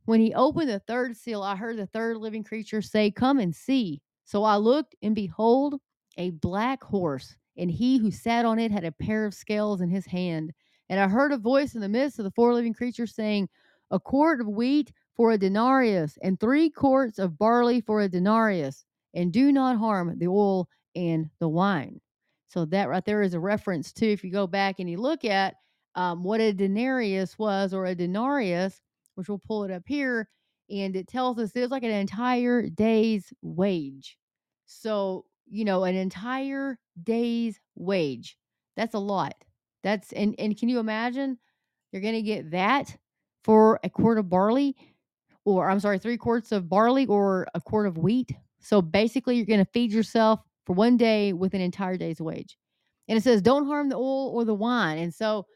When 0.06 0.20
he 0.20 0.34
opened 0.34 0.68
the 0.68 0.80
third 0.80 1.16
seal, 1.16 1.42
I 1.42 1.56
heard 1.56 1.76
the 1.76 1.86
third 1.86 2.18
living 2.18 2.44
creature 2.44 2.82
say, 2.82 3.10
Come 3.10 3.38
and 3.38 3.54
see. 3.54 4.00
So 4.24 4.44
I 4.44 4.56
looked, 4.56 4.94
and 5.02 5.14
behold, 5.14 5.80
a 6.16 6.30
black 6.30 6.82
horse, 6.82 7.36
and 7.56 7.70
he 7.70 7.98
who 7.98 8.10
sat 8.10 8.44
on 8.44 8.58
it 8.58 8.70
had 8.70 8.84
a 8.84 8.92
pair 8.92 9.26
of 9.26 9.34
scales 9.34 9.80
in 9.80 9.90
his 9.90 10.06
hand. 10.06 10.52
And 10.88 11.00
I 11.00 11.08
heard 11.08 11.32
a 11.32 11.38
voice 11.38 11.74
in 11.74 11.80
the 11.80 11.88
midst 11.88 12.18
of 12.18 12.24
the 12.24 12.30
four 12.30 12.54
living 12.54 12.74
creatures 12.74 13.14
saying, 13.14 13.48
A 13.90 13.98
quart 13.98 14.40
of 14.40 14.48
wheat 14.48 14.92
for 15.16 15.30
a 15.30 15.38
denarius, 15.38 16.18
and 16.22 16.38
three 16.38 16.68
quarts 16.70 17.18
of 17.18 17.38
barley 17.38 17.80
for 17.80 18.00
a 18.00 18.08
denarius, 18.08 18.84
and 19.14 19.32
do 19.32 19.52
not 19.52 19.78
harm 19.78 20.18
the 20.18 20.26
oil 20.26 20.68
and 20.94 21.30
the 21.38 21.48
wine. 21.48 22.00
So 22.48 22.64
that 22.66 22.88
right 22.88 23.04
there 23.04 23.22
is 23.22 23.34
a 23.34 23.40
reference 23.40 23.92
to 23.94 24.06
if 24.12 24.22
you 24.24 24.30
go 24.30 24.46
back 24.46 24.78
and 24.78 24.88
you 24.88 24.98
look 24.98 25.24
at 25.24 25.56
um, 25.94 26.22
what 26.22 26.40
a 26.40 26.52
denarius 26.52 27.38
was 27.38 27.72
or 27.72 27.86
a 27.86 27.94
denarius, 27.94 28.80
which 29.14 29.28
we'll 29.28 29.38
pull 29.38 29.64
it 29.64 29.70
up 29.70 29.84
here, 29.86 30.28
and 30.70 30.96
it 30.96 31.06
tells 31.08 31.38
us 31.38 31.52
it's 31.54 31.70
like 31.70 31.82
an 31.82 31.90
entire 31.90 32.68
day's 32.68 33.32
wage. 33.42 34.18
So 34.66 35.24
you 35.46 35.64
know, 35.64 35.84
an 35.84 35.94
entire 35.94 36.78
day's 37.02 37.60
wage. 37.74 38.38
That's 38.76 38.94
a 38.94 38.98
lot. 38.98 39.43
That's 39.84 40.12
and 40.12 40.34
and 40.38 40.58
can 40.58 40.68
you 40.68 40.80
imagine 40.80 41.38
you're 41.92 42.02
going 42.02 42.14
to 42.14 42.22
get 42.22 42.50
that 42.50 42.96
for 43.44 43.78
a 43.84 43.90
quart 43.90 44.18
of 44.18 44.28
barley 44.28 44.74
or 45.44 45.70
I'm 45.70 45.78
sorry, 45.78 45.98
3 45.98 46.16
quarts 46.16 46.52
of 46.52 46.70
barley 46.70 47.06
or 47.06 47.46
a 47.54 47.60
quart 47.60 47.86
of 47.86 47.98
wheat? 47.98 48.32
So 48.60 48.80
basically 48.82 49.36
you're 49.36 49.46
going 49.46 49.64
to 49.64 49.70
feed 49.72 49.92
yourself 49.92 50.40
for 50.64 50.72
one 50.72 50.96
day 50.96 51.34
with 51.34 51.52
an 51.52 51.60
entire 51.60 51.98
day's 51.98 52.20
wage. 52.20 52.56
And 53.08 53.18
it 53.18 53.22
says 53.22 53.42
don't 53.42 53.66
harm 53.66 53.90
the 53.90 53.96
oil 53.96 54.32
or 54.34 54.44
the 54.46 54.54
wine. 54.54 54.98
And 54.98 55.14
so 55.14 55.46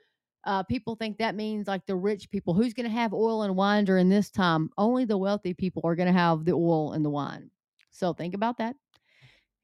uh, 0.45 0.63
people 0.63 0.95
think 0.95 1.19
that 1.19 1.35
means 1.35 1.67
like 1.67 1.87
the 1.87 1.97
rich 1.97 2.31
people. 2.31 2.53
Who's 2.53 2.75
going 2.75 2.85
to 2.89 2.95
have 2.95 3.15
oil 3.15 3.43
and 3.43 3.57
wine 3.57 3.87
during 3.87 4.11
this 4.11 4.31
time? 4.31 4.69
Only 4.77 5.07
the 5.07 5.19
wealthy 5.19 5.55
people 5.55 5.83
are 5.85 5.97
going 5.97 6.07
to 6.07 6.13
have 6.13 6.45
the 6.45 6.53
oil 6.53 6.93
and 6.93 7.05
the 7.05 7.11
wine. 7.11 7.51
So 7.91 8.13
think 8.13 8.35
about 8.35 8.59
that. 8.59 8.77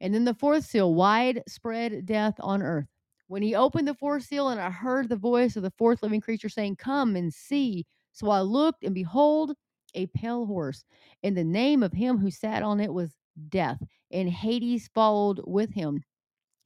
And 0.01 0.15
then 0.15 0.25
the 0.25 0.35
fourth 0.35 0.65
seal, 0.65 0.95
widespread 0.95 2.07
death 2.07 2.35
on 2.41 2.63
earth. 2.63 2.87
When 3.27 3.43
he 3.43 3.55
opened 3.55 3.89
the 3.89 3.95
fourth 3.95 4.25
seal, 4.25 4.49
and 4.49 4.61
I 4.61 4.71
heard 4.71 5.09
the 5.09 5.17
voice 5.17 5.57
of 5.57 5.63
the 5.63 5.73
fourth 5.79 6.03
living 6.03 6.21
creature 6.21 6.49
saying, 6.49 6.77
Come 6.77 7.17
and 7.17 7.33
see. 7.33 7.87
So 8.13 8.31
I 8.31 8.41
looked, 8.41 8.85
and 8.85 8.95
behold, 8.95 9.55
a 9.95 10.07
pale 10.09 10.47
horse. 10.47 10.85
And 11.23 11.37
the 11.37 11.45
name 11.45 11.83
of 11.83 11.93
him 11.93 12.19
who 12.19 12.31
sat 12.31 12.63
on 12.63 12.81
it 12.81 12.93
was 12.93 13.17
Death, 13.49 13.83
and 14.11 14.29
Hades 14.29 14.89
followed 14.95 15.41
with 15.45 15.73
him. 15.73 16.03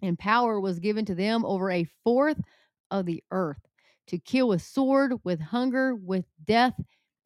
And 0.03 0.19
power 0.19 0.61
was 0.61 0.79
given 0.79 1.05
to 1.07 1.15
them 1.15 1.45
over 1.45 1.71
a 1.71 1.88
fourth 2.05 2.41
of 2.91 3.07
the 3.07 3.23
earth 3.31 3.61
to 4.09 4.19
kill 4.19 4.49
with 4.49 4.62
sword, 4.62 5.15
with 5.25 5.41
hunger, 5.41 5.95
with 5.95 6.25
death, 6.45 6.75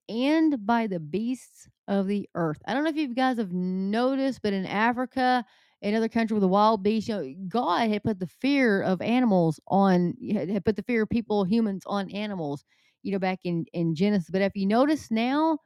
and 0.09 0.65
by 0.67 0.87
the 0.87 1.01
beasts 1.01 1.69
of 1.89 2.07
the 2.07 2.29
earth. 2.35 2.61
I 2.67 2.75
don't 2.75 2.85
know 2.85 2.91
if 2.91 2.97
you 2.97 3.15
guys 3.15 3.39
have 3.39 3.53
noticed, 3.53 4.41
but 4.43 4.53
in 4.53 4.67
Africa 4.67 5.45
another 5.83 6.09
country 6.09 6.35
with 6.35 6.45
a 6.45 6.49
wild 6.49 6.83
beast. 6.83 7.09
You 7.09 7.17
know, 7.17 7.35
God 7.49 7.91
had 7.91 8.05
put 8.05 8.21
the 8.21 8.27
fear 8.27 8.83
of 8.83 9.03
animals 9.03 9.61
on, 9.67 10.15
had 10.33 10.65
put 10.65 10.77
the 10.77 10.83
fear 10.83 11.03
of 11.03 11.11
people, 11.11 11.45
humans 11.45 11.83
on 11.87 12.11
animals, 12.11 12.65
you 13.03 13.12
know, 13.12 13.19
back 13.19 13.41
in, 13.45 13.67
in 13.73 13.95
Genesis. 13.95 14.31
But 14.31 14.43
if 14.43 14.53
you 14.55 14.67
notice 14.67 15.11
now, 15.11 15.59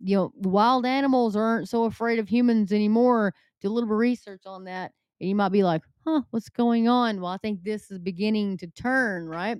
you 0.00 0.16
know, 0.16 0.32
wild 0.36 0.84
animals 0.84 1.36
aren't 1.36 1.68
so 1.68 1.84
afraid 1.84 2.18
of 2.18 2.28
humans 2.28 2.72
anymore. 2.72 3.34
Do 3.60 3.68
a 3.68 3.70
little 3.70 3.88
bit 3.88 3.94
of 3.94 3.98
research 3.98 4.42
on 4.46 4.64
that. 4.64 4.92
And 5.20 5.28
you 5.28 5.36
might 5.36 5.50
be 5.50 5.62
like, 5.62 5.82
huh, 6.04 6.22
what's 6.30 6.48
going 6.48 6.88
on? 6.88 7.20
Well, 7.20 7.30
I 7.30 7.36
think 7.36 7.62
this 7.62 7.90
is 7.90 7.98
beginning 7.98 8.56
to 8.58 8.66
turn, 8.66 9.28
right? 9.28 9.58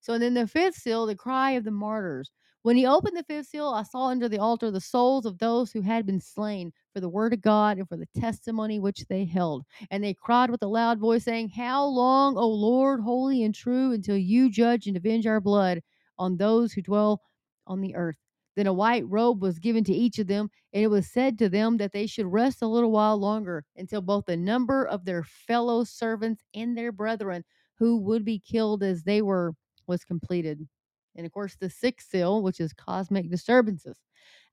So 0.00 0.18
then 0.18 0.34
the 0.34 0.46
fifth 0.46 0.76
seal, 0.76 1.06
the 1.06 1.16
cry 1.16 1.52
of 1.52 1.64
the 1.64 1.70
martyrs. 1.70 2.30
When 2.62 2.76
he 2.76 2.86
opened 2.86 3.16
the 3.16 3.24
fifth 3.24 3.46
seal, 3.46 3.68
I 3.68 3.84
saw 3.84 4.08
under 4.08 4.28
the 4.28 4.38
altar 4.38 4.70
the 4.70 4.80
souls 4.80 5.24
of 5.24 5.38
those 5.38 5.72
who 5.72 5.80
had 5.80 6.04
been 6.04 6.20
slain 6.20 6.72
for 6.98 7.02
the 7.02 7.08
word 7.08 7.32
of 7.32 7.40
God 7.40 7.78
and 7.78 7.88
for 7.88 7.96
the 7.96 8.08
testimony 8.18 8.80
which 8.80 9.06
they 9.08 9.24
held. 9.24 9.64
And 9.92 10.02
they 10.02 10.14
cried 10.14 10.50
with 10.50 10.64
a 10.64 10.66
loud 10.66 10.98
voice, 10.98 11.22
saying, 11.22 11.50
How 11.50 11.84
long, 11.84 12.36
O 12.36 12.48
Lord, 12.48 13.00
holy 13.00 13.44
and 13.44 13.54
true, 13.54 13.92
until 13.92 14.16
you 14.16 14.50
judge 14.50 14.88
and 14.88 14.96
avenge 14.96 15.24
our 15.24 15.40
blood 15.40 15.80
on 16.18 16.36
those 16.36 16.72
who 16.72 16.82
dwell 16.82 17.22
on 17.68 17.80
the 17.80 17.94
earth? 17.94 18.16
Then 18.56 18.66
a 18.66 18.72
white 18.72 19.06
robe 19.06 19.40
was 19.40 19.60
given 19.60 19.84
to 19.84 19.92
each 19.92 20.18
of 20.18 20.26
them, 20.26 20.50
and 20.72 20.82
it 20.82 20.88
was 20.88 21.06
said 21.06 21.38
to 21.38 21.48
them 21.48 21.76
that 21.76 21.92
they 21.92 22.08
should 22.08 22.26
rest 22.26 22.62
a 22.62 22.66
little 22.66 22.90
while 22.90 23.16
longer 23.16 23.64
until 23.76 24.00
both 24.00 24.24
the 24.26 24.36
number 24.36 24.84
of 24.84 25.04
their 25.04 25.22
fellow 25.22 25.84
servants 25.84 26.42
and 26.52 26.76
their 26.76 26.90
brethren 26.90 27.44
who 27.78 27.98
would 27.98 28.24
be 28.24 28.40
killed 28.40 28.82
as 28.82 29.04
they 29.04 29.22
were 29.22 29.52
was 29.86 30.04
completed. 30.04 30.66
And 31.14 31.24
of 31.24 31.30
course, 31.30 31.54
the 31.54 31.70
sixth 31.70 32.10
seal, 32.10 32.42
which 32.42 32.58
is 32.58 32.72
cosmic 32.72 33.30
disturbances. 33.30 34.00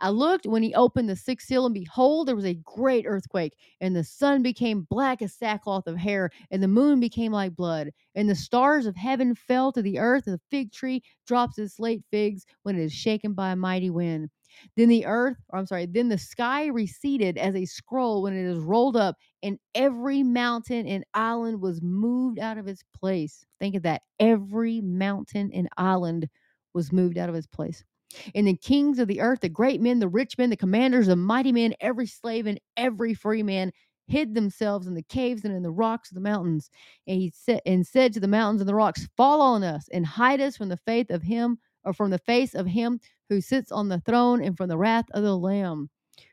I 0.02 0.10
looked 0.10 0.46
when 0.46 0.62
he 0.64 0.74
opened 0.74 1.10
the 1.10 1.16
sixth 1.16 1.48
seal, 1.48 1.66
and 1.66 1.74
behold, 1.74 2.28
there 2.28 2.36
was 2.36 2.46
a 2.46 2.60
great 2.64 3.06
earthquake, 3.08 3.56
and 3.80 3.96
the 3.96 4.04
sun 4.04 4.44
became 4.44 4.88
black 4.90 5.22
as 5.22 5.34
sackcloth 5.34 5.88
of 5.88 5.98
hair, 5.98 6.32
and 6.52 6.62
the 6.62 6.68
moon 6.68 7.00
became 7.00 7.32
like 7.32 7.56
blood, 7.56 7.92
and 8.14 8.30
the 8.30 8.36
stars 8.36 8.86
of 8.86 8.96
heaven 8.96 9.36
fell 9.36 9.72
to 9.72 9.82
the 9.82 10.00
earth, 10.00 10.28
and 10.28 10.36
the 10.36 10.42
fig 10.52 10.72
tree 10.72 11.02
drops 11.26 11.58
its 11.58 11.80
late 11.80 12.04
figs 12.12 12.46
when 12.64 12.78
it 12.78 12.84
is 12.84 12.94
shaken 12.94 13.34
by 13.34 13.52
a 13.52 13.56
mighty 13.56 13.90
wind. 13.90 14.30
Then 14.76 14.90
the 14.90 15.06
earth, 15.06 15.38
or 15.50 15.60
I'm 15.60 15.66
sorry, 15.66 15.86
then 15.86 16.10
the 16.10 16.18
sky 16.18 16.68
receded 16.68 17.38
as 17.38 17.56
a 17.56 17.66
scroll 17.66 18.22
when 18.22 18.34
it 18.34 18.46
is 18.46 18.60
rolled 18.60 18.96
up, 18.96 19.18
and 19.44 19.60
every 19.74 20.24
mountain 20.24 20.88
and 20.88 21.04
island 21.14 21.62
was 21.62 21.82
moved 21.82 22.40
out 22.40 22.58
of 22.58 22.68
its 22.68 22.84
place. 22.94 23.46
Think 23.60 23.76
of 23.76 23.84
that. 23.84 24.02
Every 24.20 24.82
mountain 24.82 25.52
and 25.54 25.68
island 25.78 26.30
was 26.74 26.92
moved 26.92 27.18
out 27.18 27.30
of 27.30 27.36
its 27.36 27.48
place. 27.48 27.84
And 28.34 28.48
the 28.48 28.56
kings 28.56 29.00
of 29.00 29.08
the 29.08 29.22
earth, 29.22 29.42
the 29.42 29.50
great 29.50 29.82
men, 29.82 30.00
the 30.00 30.08
rich 30.08 30.38
men, 30.38 30.50
the 30.50 30.58
commanders, 30.58 31.08
the 31.08 31.16
mighty 31.16 31.52
men, 31.52 31.74
every 31.80 32.08
slave 32.08 32.48
and 32.48 32.60
every 32.78 33.14
free 33.14 33.44
man 33.44 33.72
hid 34.08 34.36
themselves 34.36 34.88
in 34.88 34.94
the 34.94 35.04
caves 35.04 35.44
and 35.46 35.54
in 35.54 35.64
the 35.64 35.72
rocks 35.72 36.12
of 36.12 36.16
the 36.16 36.22
mountains. 36.22 36.70
And 37.08 37.20
he 37.20 37.32
said 37.36 37.62
and 37.66 37.86
said 37.86 38.14
to 38.14 38.20
the 38.20 38.28
mountains 38.28 38.62
and 38.62 38.70
the 38.70 38.76
rocks, 38.76 39.08
Fall 39.18 39.42
on 39.42 39.64
us 39.64 39.88
and 39.92 40.06
hide 40.06 40.42
us 40.42 40.58
from 40.58 40.70
the 40.70 40.78
faith 40.78 41.10
of 41.10 41.24
him 41.24 41.58
or 41.84 41.94
from 41.94 42.12
the 42.12 42.20
face 42.20 42.54
of 42.54 42.68
him 42.68 43.00
who 43.30 43.42
sits 43.42 43.72
on 43.72 43.90
the 43.90 44.00
throne 44.02 44.44
and 44.44 44.56
from 44.56 44.70
the 44.70 44.78
wrath 44.78 45.06
of 45.12 45.24
the 45.24 45.38
Lamb. 45.38 45.90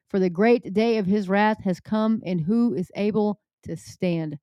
For 0.09 0.19
the 0.19 0.31
great 0.31 0.75
day 0.75 0.99
of 0.99 1.07
his 1.07 1.29
wrath 1.29 1.63
has 1.65 1.81
come, 1.81 2.21
and 2.27 2.39
who 2.39 2.75
is 2.75 2.93
able 2.95 3.41
to 3.63 3.77
stand? 3.79 4.39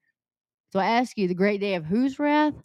So 0.74 0.79
I 0.79 0.86
ask 0.86 1.15
you, 1.15 1.27
the 1.27 1.36
great 1.36 1.62
day 1.62 1.75
of 1.75 1.86
whose 1.86 2.17
wrath? 2.17 2.55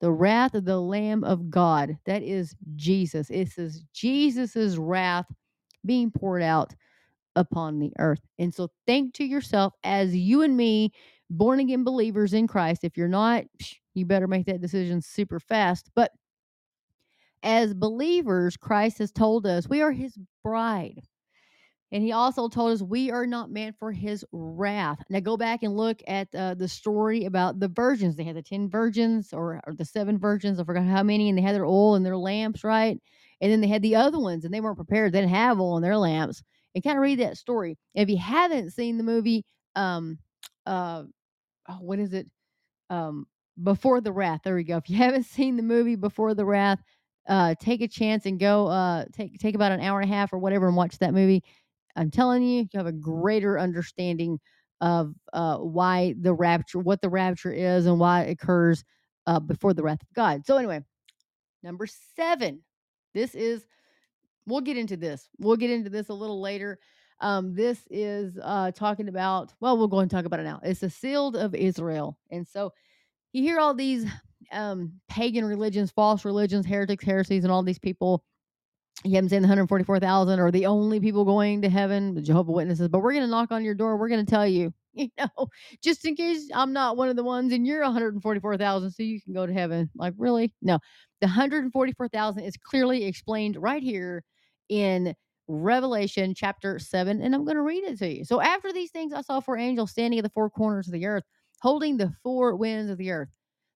The 0.00 0.12
wrath 0.12 0.54
of 0.54 0.64
the 0.64 0.80
Lamb 0.80 1.24
of 1.24 1.50
God. 1.50 1.98
That 2.06 2.22
is 2.22 2.54
Jesus. 2.76 3.30
It 3.30 3.50
says 3.50 3.82
Jesus' 3.92 4.76
wrath 4.76 5.26
being 5.84 6.10
poured 6.10 6.42
out 6.42 6.74
upon 7.36 7.78
the 7.78 7.92
earth. 7.98 8.20
And 8.38 8.54
so 8.54 8.68
think 8.86 9.14
to 9.14 9.24
yourself, 9.24 9.72
as 9.84 10.14
you 10.14 10.42
and 10.42 10.56
me, 10.56 10.92
born 11.30 11.60
again 11.60 11.84
believers 11.84 12.32
in 12.32 12.46
Christ, 12.46 12.84
if 12.84 12.96
you're 12.96 13.08
not, 13.08 13.44
you 13.94 14.06
better 14.06 14.26
make 14.26 14.46
that 14.46 14.60
decision 14.60 15.00
super 15.00 15.40
fast. 15.40 15.90
But 15.94 16.12
as 17.42 17.74
believers, 17.74 18.56
Christ 18.56 18.98
has 18.98 19.12
told 19.12 19.46
us 19.46 19.68
we 19.68 19.82
are 19.82 19.92
his 19.92 20.18
bride. 20.42 21.02
And 21.90 22.02
he 22.02 22.12
also 22.12 22.48
told 22.48 22.72
us 22.72 22.82
we 22.82 23.10
are 23.10 23.26
not 23.26 23.50
meant 23.50 23.76
for 23.78 23.92
his 23.92 24.24
wrath. 24.32 25.02
Now 25.08 25.20
go 25.20 25.36
back 25.36 25.62
and 25.62 25.76
look 25.76 26.02
at 26.06 26.28
uh, 26.34 26.54
the 26.54 26.68
story 26.68 27.24
about 27.24 27.60
the 27.60 27.68
virgins. 27.68 28.14
They 28.14 28.24
had 28.24 28.36
the 28.36 28.42
10 28.42 28.68
virgins 28.68 29.32
or, 29.32 29.60
or 29.66 29.74
the 29.74 29.86
seven 29.86 30.18
virgins. 30.18 30.60
I 30.60 30.64
forgot 30.64 30.84
how 30.84 31.02
many. 31.02 31.28
And 31.28 31.38
they 31.38 31.42
had 31.42 31.54
their 31.54 31.64
oil 31.64 31.94
and 31.94 32.04
their 32.04 32.16
lamps, 32.16 32.62
right? 32.62 33.00
And 33.40 33.52
then 33.52 33.60
they 33.60 33.68
had 33.68 33.82
the 33.82 33.96
other 33.96 34.18
ones 34.18 34.44
and 34.44 34.52
they 34.52 34.60
weren't 34.60 34.76
prepared. 34.76 35.12
They 35.12 35.20
didn't 35.20 35.34
have 35.34 35.60
oil 35.60 35.76
in 35.76 35.82
their 35.82 35.96
lamps. 35.96 36.42
And 36.74 36.84
kind 36.84 36.98
of 36.98 37.02
read 37.02 37.20
that 37.20 37.38
story. 37.38 37.78
If 37.94 38.10
you 38.10 38.18
haven't 38.18 38.72
seen 38.72 38.98
the 38.98 39.04
movie, 39.04 39.44
um, 39.74 40.18
uh, 40.66 41.04
oh, 41.68 41.78
what 41.80 41.98
is 41.98 42.12
it? 42.12 42.26
Um, 42.90 43.26
Before 43.62 44.02
the 44.02 44.12
Wrath. 44.12 44.40
There 44.44 44.54
we 44.54 44.64
go. 44.64 44.76
If 44.76 44.90
you 44.90 44.96
haven't 44.98 45.24
seen 45.24 45.56
the 45.56 45.62
movie 45.62 45.96
Before 45.96 46.34
the 46.34 46.44
Wrath, 46.44 46.80
uh, 47.28 47.54
take 47.60 47.80
a 47.82 47.88
chance 47.88 48.26
and 48.26 48.40
go 48.40 48.68
uh, 48.68 49.04
take 49.12 49.38
take 49.38 49.54
about 49.54 49.72
an 49.72 49.80
hour 49.80 50.00
and 50.00 50.10
a 50.10 50.14
half 50.14 50.32
or 50.32 50.38
whatever 50.38 50.66
and 50.66 50.76
watch 50.76 50.98
that 50.98 51.12
movie. 51.12 51.44
I'm 51.98 52.10
telling 52.10 52.42
you, 52.42 52.60
you 52.60 52.78
have 52.78 52.86
a 52.86 52.92
greater 52.92 53.58
understanding 53.58 54.38
of 54.80 55.12
uh, 55.32 55.58
why 55.58 56.14
the 56.20 56.32
rapture, 56.32 56.78
what 56.78 57.02
the 57.02 57.08
rapture 57.08 57.52
is, 57.52 57.86
and 57.86 57.98
why 57.98 58.22
it 58.22 58.30
occurs 58.30 58.84
uh, 59.26 59.40
before 59.40 59.74
the 59.74 59.82
wrath 59.82 60.00
of 60.00 60.14
God. 60.14 60.46
So 60.46 60.56
anyway, 60.56 60.80
number 61.62 61.86
seven. 62.16 62.62
This 63.14 63.34
is. 63.34 63.66
We'll 64.46 64.60
get 64.60 64.78
into 64.78 64.96
this. 64.96 65.28
We'll 65.38 65.56
get 65.56 65.70
into 65.70 65.90
this 65.90 66.08
a 66.08 66.14
little 66.14 66.40
later. 66.40 66.78
Um, 67.20 67.54
this 67.54 67.80
is 67.90 68.38
uh, 68.42 68.70
talking 68.70 69.08
about. 69.08 69.52
Well, 69.60 69.76
we'll 69.76 69.88
go 69.88 69.98
and 69.98 70.10
talk 70.10 70.24
about 70.24 70.40
it 70.40 70.44
now. 70.44 70.60
It's 70.62 70.80
the 70.80 70.90
sealed 70.90 71.36
of 71.36 71.54
Israel, 71.54 72.16
and 72.30 72.46
so 72.46 72.72
you 73.32 73.42
hear 73.42 73.58
all 73.58 73.74
these 73.74 74.06
um, 74.52 74.92
pagan 75.08 75.44
religions, 75.44 75.90
false 75.90 76.24
religions, 76.24 76.64
heretics, 76.64 77.04
heresies, 77.04 77.44
and 77.44 77.52
all 77.52 77.62
these 77.62 77.78
people. 77.78 78.22
You 79.04 79.14
haven't 79.14 79.30
seen 79.30 79.42
the 79.42 79.48
144,000 79.48 80.40
are 80.40 80.50
the 80.50 80.66
only 80.66 80.98
people 80.98 81.24
going 81.24 81.62
to 81.62 81.68
heaven, 81.68 82.14
the 82.14 82.22
Jehovah 82.22 82.50
Witnesses. 82.50 82.88
But 82.88 82.98
we're 82.98 83.12
going 83.12 83.24
to 83.24 83.30
knock 83.30 83.52
on 83.52 83.64
your 83.64 83.74
door. 83.74 83.96
We're 83.96 84.08
going 84.08 84.24
to 84.24 84.30
tell 84.30 84.46
you, 84.46 84.74
you 84.92 85.08
know, 85.18 85.48
just 85.82 86.04
in 86.04 86.16
case 86.16 86.48
I'm 86.52 86.72
not 86.72 86.96
one 86.96 87.08
of 87.08 87.14
the 87.16 87.22
ones 87.22 87.52
and 87.52 87.66
you're 87.66 87.82
144,000, 87.82 88.90
so 88.90 89.02
you 89.02 89.20
can 89.20 89.34
go 89.34 89.46
to 89.46 89.52
heaven. 89.52 89.88
Like, 89.94 90.14
really? 90.18 90.52
No. 90.62 90.80
The 91.20 91.28
144,000 91.28 92.42
is 92.42 92.56
clearly 92.56 93.04
explained 93.04 93.56
right 93.56 93.82
here 93.82 94.24
in 94.68 95.14
Revelation 95.46 96.34
chapter 96.34 96.78
7. 96.78 97.22
And 97.22 97.34
I'm 97.34 97.44
going 97.44 97.56
to 97.56 97.62
read 97.62 97.84
it 97.84 97.98
to 98.00 98.12
you. 98.12 98.24
So, 98.24 98.40
after 98.40 98.72
these 98.72 98.90
things, 98.90 99.12
I 99.12 99.22
saw 99.22 99.38
four 99.40 99.56
angels 99.56 99.92
standing 99.92 100.18
at 100.18 100.24
the 100.24 100.30
four 100.30 100.50
corners 100.50 100.88
of 100.88 100.92
the 100.92 101.06
earth, 101.06 101.24
holding 101.62 101.96
the 101.96 102.12
four 102.24 102.56
winds 102.56 102.90
of 102.90 102.98
the 102.98 103.12
earth 103.12 103.28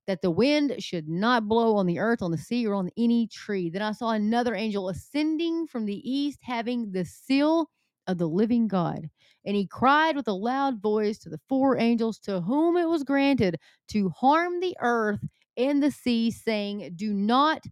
that 0.07 0.23
the 0.23 0.31
wind 0.31 0.75
should 0.79 1.09
not 1.09 1.49
blow 1.49 1.77
on 1.77 1.87
the 1.87 1.99
earth, 1.99 2.23
on 2.23 2.31
the 2.31 2.39
sea, 2.39 2.67
or 2.67 2.75
on 2.75 2.91
any 2.97 3.29
tree. 3.29 3.71
Then 3.71 3.83
I 3.83 3.93
saw 3.93 4.11
another 4.11 4.55
angel 4.55 4.89
ascending 4.89 5.69
from 5.69 5.87
the 5.87 6.11
east, 6.11 6.41
having 6.43 6.91
the 6.91 7.05
seal 7.05 7.71
of 8.07 8.19
the 8.19 8.29
living 8.29 8.67
God. 8.67 9.09
And 9.45 9.57
he 9.57 9.67
cried 9.67 10.17
with 10.17 10.29
a 10.29 10.33
loud 10.33 10.81
voice 10.81 11.19
to 11.21 11.29
the 11.29 11.41
four 11.49 11.79
angels 11.79 12.19
to 12.21 12.41
whom 12.41 12.77
it 12.77 12.89
was 12.89 13.05
granted 13.05 13.59
to 13.89 14.11
harm 14.11 14.61
the 14.61 14.77
earth 14.81 15.21
and 15.57 15.83
the 15.83 15.91
sea, 15.91 16.31
saying, 16.31 16.93
Do 16.97 17.13
not 17.13 17.65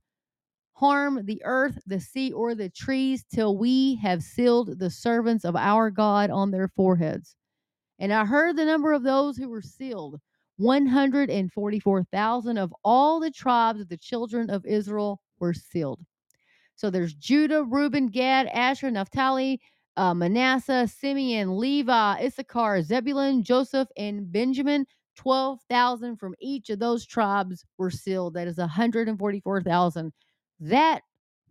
harm 0.74 1.20
the 1.24 1.42
earth, 1.44 1.78
the 1.86 2.00
sea, 2.00 2.32
or 2.32 2.54
the 2.54 2.70
trees 2.70 3.24
till 3.32 3.56
we 3.56 3.96
have 3.96 4.22
sealed 4.22 4.78
the 4.78 4.90
servants 4.90 5.44
of 5.44 5.56
our 5.56 5.90
God 5.90 6.30
on 6.30 6.50
their 6.50 6.68
foreheads. 6.68 7.34
And 7.98 8.12
I 8.12 8.24
heard 8.24 8.56
the 8.56 8.64
number 8.64 8.92
of 8.92 9.02
those 9.02 9.36
who 9.36 9.48
were 9.48 9.62
sealed 9.62 10.18
144,000 10.60 12.58
of 12.58 12.74
all 12.84 13.18
the 13.18 13.30
tribes 13.30 13.80
of 13.80 13.88
the 13.88 13.96
children 13.96 14.50
of 14.50 14.66
Israel 14.66 15.20
were 15.38 15.54
sealed. 15.54 16.00
So 16.76 16.90
there's 16.90 17.14
Judah, 17.14 17.64
Reuben, 17.64 18.08
Gad, 18.08 18.46
Asher, 18.48 18.90
Naphtali, 18.90 19.60
uh, 19.96 20.14
Manasseh, 20.14 20.86
Simeon, 20.86 21.58
Levi, 21.58 22.24
Issachar, 22.24 22.82
Zebulun, 22.82 23.42
Joseph, 23.42 23.88
and 23.96 24.30
Benjamin. 24.30 24.86
12,000 25.16 26.16
from 26.16 26.34
each 26.40 26.70
of 26.70 26.78
those 26.78 27.04
tribes 27.06 27.64
were 27.76 27.90
sealed. 27.90 28.34
That 28.34 28.48
is 28.48 28.56
144,000. 28.56 30.12
That, 30.60 31.00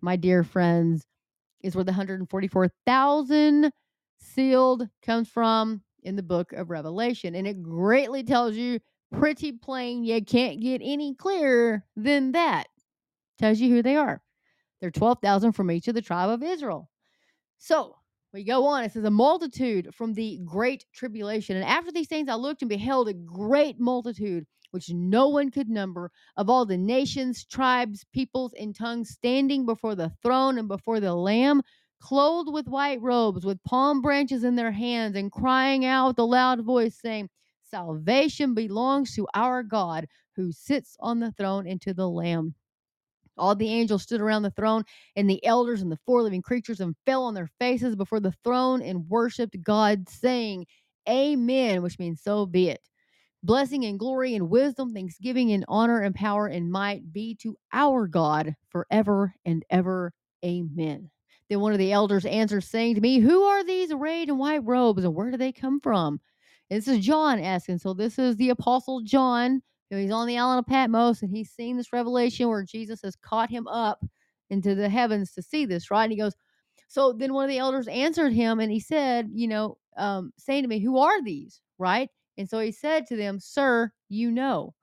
my 0.02 0.16
dear 0.16 0.44
friends, 0.44 1.06
is 1.62 1.76
where 1.76 1.84
the 1.84 1.92
144,000 1.92 3.72
sealed 4.20 4.88
comes 5.04 5.30
from 5.30 5.82
in 6.04 6.16
the 6.16 6.24
book 6.24 6.54
of 6.54 6.70
Revelation. 6.70 7.36
And 7.36 7.48
it 7.48 7.62
greatly 7.62 8.24
tells 8.24 8.56
you 8.56 8.80
pretty 9.12 9.52
plain 9.52 10.04
you 10.04 10.24
can't 10.24 10.62
get 10.62 10.82
any 10.84 11.16
clearer 11.16 11.84
than 11.96 12.34
that. 12.34 12.68
Tells 13.38 13.60
you 13.60 13.70
who 13.70 13.82
they 13.82 13.96
are. 13.96 14.22
They're 14.82 14.92
12,000 14.92 15.54
from 15.54 15.72
each 15.72 15.88
of 15.88 15.96
the 15.96 16.02
tribe 16.02 16.30
of 16.30 16.44
Israel. 16.44 16.90
So 17.58 17.96
we 18.34 18.44
go 18.44 18.66
on. 18.66 18.84
It 18.84 18.94
says, 18.94 19.04
A 19.04 19.12
multitude 19.12 19.94
from 19.94 20.14
the 20.14 20.40
great 20.46 20.86
tribulation. 20.94 21.56
And 21.56 21.66
after 21.66 21.92
these 21.92 22.08
things, 22.08 22.30
I 22.30 22.36
looked 22.36 22.62
and 22.62 22.70
beheld 22.70 23.10
a 23.10 23.14
great 23.14 23.80
multitude, 23.80 24.46
which 24.72 24.90
no 24.90 25.30
one 25.30 25.52
could 25.52 25.70
number, 25.70 26.12
of 26.38 26.50
all 26.50 26.66
the 26.66 26.78
nations, 26.78 27.46
tribes, 27.46 28.06
peoples, 28.14 28.54
and 28.60 28.76
tongues, 28.76 29.10
standing 29.10 29.66
before 29.66 29.96
the 29.96 30.12
throne 30.22 30.58
and 30.58 30.68
before 30.68 31.00
the 31.00 31.14
Lamb, 31.14 31.62
clothed 32.00 32.52
with 32.52 32.68
white 32.68 33.02
robes, 33.02 33.46
with 33.46 33.64
palm 33.64 34.02
branches 34.02 34.44
in 34.44 34.56
their 34.56 34.72
hands, 34.72 35.16
and 35.16 35.32
crying 35.32 35.86
out 35.86 36.10
with 36.10 36.20
a 36.20 36.24
loud 36.24 36.64
voice, 36.64 36.98
saying, 37.02 37.30
Salvation 37.70 38.54
belongs 38.54 39.14
to 39.16 39.28
our 39.34 39.64
God 39.64 40.08
who 40.36 40.52
sits 40.52 40.96
on 41.00 41.20
the 41.20 41.32
throne 41.32 41.68
and 41.68 41.82
to 41.82 41.94
the 41.94 42.10
Lamb. 42.10 42.56
All 43.38 43.56
the 43.56 43.70
angels 43.70 44.04
stood 44.04 44.22
around 44.22 44.44
the 44.44 44.52
throne, 44.52 44.84
and 45.16 45.30
the 45.30 45.44
elders 45.46 45.82
and 45.82 45.92
the 45.92 46.00
four 46.06 46.22
living 46.22 46.42
creatures 46.42 46.82
and 46.82 46.96
fell 47.06 47.24
on 47.24 47.34
their 47.34 47.50
faces 47.60 47.96
before 47.96 48.20
the 48.20 48.34
throne 48.44 48.82
and 48.82 49.08
worshiped 49.08 49.62
God, 49.64 50.10
saying, 50.10 50.66
Amen, 51.08 51.82
which 51.82 52.00
means 52.00 52.22
so 52.22 52.46
be 52.46 52.70
it. 52.70 52.82
Blessing 53.42 53.86
and 53.86 53.98
glory 53.98 54.36
and 54.36 54.50
wisdom, 54.50 54.94
thanksgiving 54.94 55.54
and 55.54 55.64
honor 55.70 56.02
and 56.02 56.14
power 56.14 56.48
and 56.48 56.70
might 56.70 57.14
be 57.14 57.36
to 57.36 57.56
our 57.72 58.06
God 58.06 58.56
forever 58.70 59.34
and 59.46 59.64
ever. 59.70 60.12
Amen. 60.44 61.10
Then 61.50 61.62
one 61.62 61.72
of 61.72 61.80
the 61.80 61.94
elders 61.94 62.26
answered, 62.26 62.64
saying 62.66 62.96
to 62.96 63.02
me, 63.02 63.20
Who 63.20 63.44
are 63.44 63.64
these 63.64 63.92
arrayed 63.92 64.28
in 64.28 64.38
white 64.38 64.66
robes, 64.66 65.06
and 65.06 65.16
where 65.16 65.32
do 65.32 65.38
they 65.38 65.54
come 65.54 65.80
from? 65.80 66.20
This 66.70 66.88
is 66.88 67.00
John 67.00 67.40
asking. 67.40 67.80
So 67.80 67.94
this 67.94 68.20
is 68.20 68.36
the 68.36 68.50
Apostle 68.50 69.02
John. 69.02 69.62
He's 69.90 70.12
on 70.12 70.28
the 70.28 70.38
island 70.38 70.60
of 70.60 70.68
Patmos, 70.68 71.24
and 71.24 71.36
he's 71.36 71.50
seen 71.50 71.76
this 71.76 71.92
revelation 71.92 72.48
where 72.48 72.64
Jesus 72.64 73.02
has 73.02 73.16
caught 73.16 73.50
him 73.50 73.68
up 73.68 74.06
into 74.52 74.76
the 74.76 74.88
heavens 74.88 75.32
to 75.34 75.42
see 75.42 75.66
this, 75.66 75.90
right? 75.90 76.04
And 76.04 76.12
he 76.12 76.18
goes, 76.18 76.36
So 76.88 77.12
then 77.12 77.34
one 77.34 77.46
of 77.46 77.50
the 77.50 77.58
elders 77.58 77.88
answered 77.88 78.32
him, 78.32 78.60
and 78.60 78.72
he 78.72 78.80
said, 78.80 79.30
You 79.34 79.48
know, 79.48 79.78
um, 79.98 80.32
saying 80.38 80.64
to 80.64 80.70
me, 80.70 80.80
Who 80.80 81.00
are 81.00 81.24
these? 81.24 81.60
Right? 81.80 82.10
And 82.38 82.48
so 82.48 82.60
he 82.60 82.72
said 82.72 83.08
to 83.08 83.16
them, 83.16 83.40
Sir, 83.40 83.92
you 84.10 84.32
know. 84.32 84.76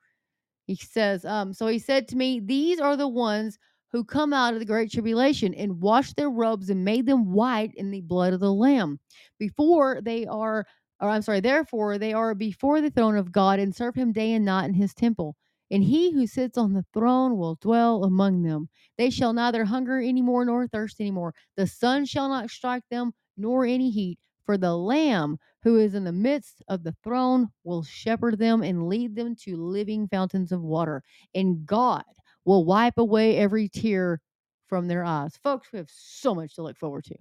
He 0.67 0.75
says, 0.75 1.25
um, 1.25 1.53
so 1.53 1.69
he 1.69 1.79
said 1.79 2.09
to 2.09 2.17
me, 2.17 2.41
These 2.41 2.81
are 2.81 2.97
the 2.97 3.09
ones 3.09 3.59
who 3.93 4.05
come 4.05 4.33
out 4.33 4.53
of 4.53 4.59
the 4.59 4.67
great 4.67 4.91
tribulation 4.91 5.55
and 5.55 5.81
washed 5.81 6.17
their 6.17 6.31
robes 6.31 6.71
and 6.71 6.85
made 6.85 7.07
them 7.07 7.33
white 7.33 7.73
in 7.77 7.91
the 7.91 8.01
blood 8.01 8.33
of 8.33 8.41
the 8.41 8.53
Lamb. 8.53 8.99
Before 9.39 10.01
they 10.03 10.27
are, 10.27 10.67
or 11.01 11.11
I'm 11.11 11.23
sorry, 11.23 11.41
therefore 11.41 11.99
they 11.99 12.13
are 12.13 12.35
before 12.35 12.81
the 12.81 12.91
throne 12.91 13.17
of 13.17 13.33
God 13.33 13.59
and 13.59 13.75
serve 13.75 13.95
him 13.95 14.13
day 14.13 14.33
and 14.33 14.45
night 14.45 14.67
in 14.67 14.75
his 14.75 14.95
temple. 14.95 15.37
And 15.71 15.83
he 15.83 16.13
who 16.13 16.27
sits 16.27 16.57
on 16.57 16.73
the 16.73 16.85
throne 16.93 17.37
will 17.37 17.57
dwell 17.57 18.05
among 18.05 18.43
them. 18.43 18.69
They 18.97 19.11
shall 19.11 19.33
neither 19.33 19.65
hunger 19.65 19.99
any 19.99 20.23
more 20.23 20.45
nor 20.45 20.69
thirst 20.69 21.01
any 21.01 21.11
more. 21.11 21.35
The 21.57 21.67
sun 21.67 22.05
shall 22.05 22.29
not 22.29 22.51
strike 22.51 22.85
them, 22.91 23.13
nor 23.37 23.67
any 23.67 23.91
heat. 23.91 24.19
For 24.45 24.57
the 24.57 24.77
Lamb 24.77 25.39
who 25.63 25.77
is 25.77 25.97
in 25.97 26.05
the 26.05 26.13
midst 26.13 26.63
of 26.69 26.85
the 26.85 26.95
throne 27.03 27.49
will 27.65 27.83
shepherd 27.83 28.39
them 28.39 28.63
and 28.63 28.89
lead 28.89 29.17
them 29.17 29.35
to 29.43 29.57
living 29.57 30.07
fountains 30.07 30.53
of 30.53 30.63
water. 30.63 31.03
And 31.35 31.67
God 31.67 32.05
will 32.45 32.65
wipe 32.65 32.97
away 32.97 33.37
every 33.37 33.69
tear 33.69 34.21
from 34.69 34.87
their 34.87 35.05
eyes. 35.05 35.37
Folks, 35.43 35.73
we 35.73 35.79
have 35.79 35.91
so 35.91 36.33
much 36.35 36.55
to 36.55 36.63
look 36.63 36.79
forward 36.79 37.05
to. 37.07 37.17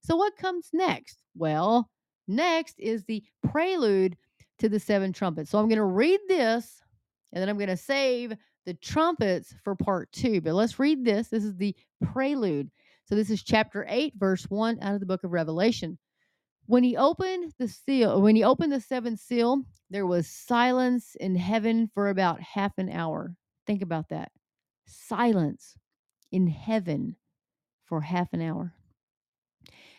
So, 0.00 0.14
what 0.14 0.36
comes 0.36 0.70
next? 0.72 1.18
Well, 1.34 1.90
next 2.28 2.78
is 2.78 3.04
the 3.04 3.22
prelude 3.50 4.16
to 4.58 4.68
the 4.68 4.80
seven 4.80 5.12
trumpets. 5.12 5.50
So, 5.50 5.58
I'm 5.58 5.68
going 5.68 5.76
to 5.76 5.84
read 5.84 6.20
this 6.28 6.82
and 7.32 7.42
then 7.42 7.48
I'm 7.48 7.58
going 7.58 7.68
to 7.68 7.76
save 7.76 8.34
the 8.66 8.74
trumpets 8.74 9.54
for 9.64 9.74
part 9.74 10.10
two. 10.12 10.40
But 10.40 10.54
let's 10.54 10.78
read 10.78 11.04
this. 11.04 11.28
This 11.28 11.44
is 11.44 11.56
the 11.56 11.74
prelude. 12.12 12.70
So, 13.06 13.14
this 13.14 13.30
is 13.30 13.42
chapter 13.42 13.86
8, 13.88 14.14
verse 14.16 14.44
1 14.44 14.78
out 14.82 14.94
of 14.94 15.00
the 15.00 15.06
book 15.06 15.24
of 15.24 15.32
Revelation. 15.32 15.98
When 16.66 16.84
he 16.84 16.98
opened 16.98 17.54
the 17.58 17.66
seal, 17.66 18.20
when 18.20 18.36
he 18.36 18.44
opened 18.44 18.72
the 18.72 18.80
seventh 18.80 19.20
seal, 19.20 19.64
there 19.88 20.06
was 20.06 20.28
silence 20.28 21.16
in 21.18 21.34
heaven 21.34 21.90
for 21.94 22.10
about 22.10 22.42
half 22.42 22.76
an 22.76 22.90
hour. 22.90 23.34
Think 23.66 23.80
about 23.80 24.10
that. 24.10 24.32
Silence 24.86 25.78
in 26.30 26.46
heaven 26.46 27.16
for 27.86 28.02
half 28.02 28.34
an 28.34 28.42
hour. 28.42 28.74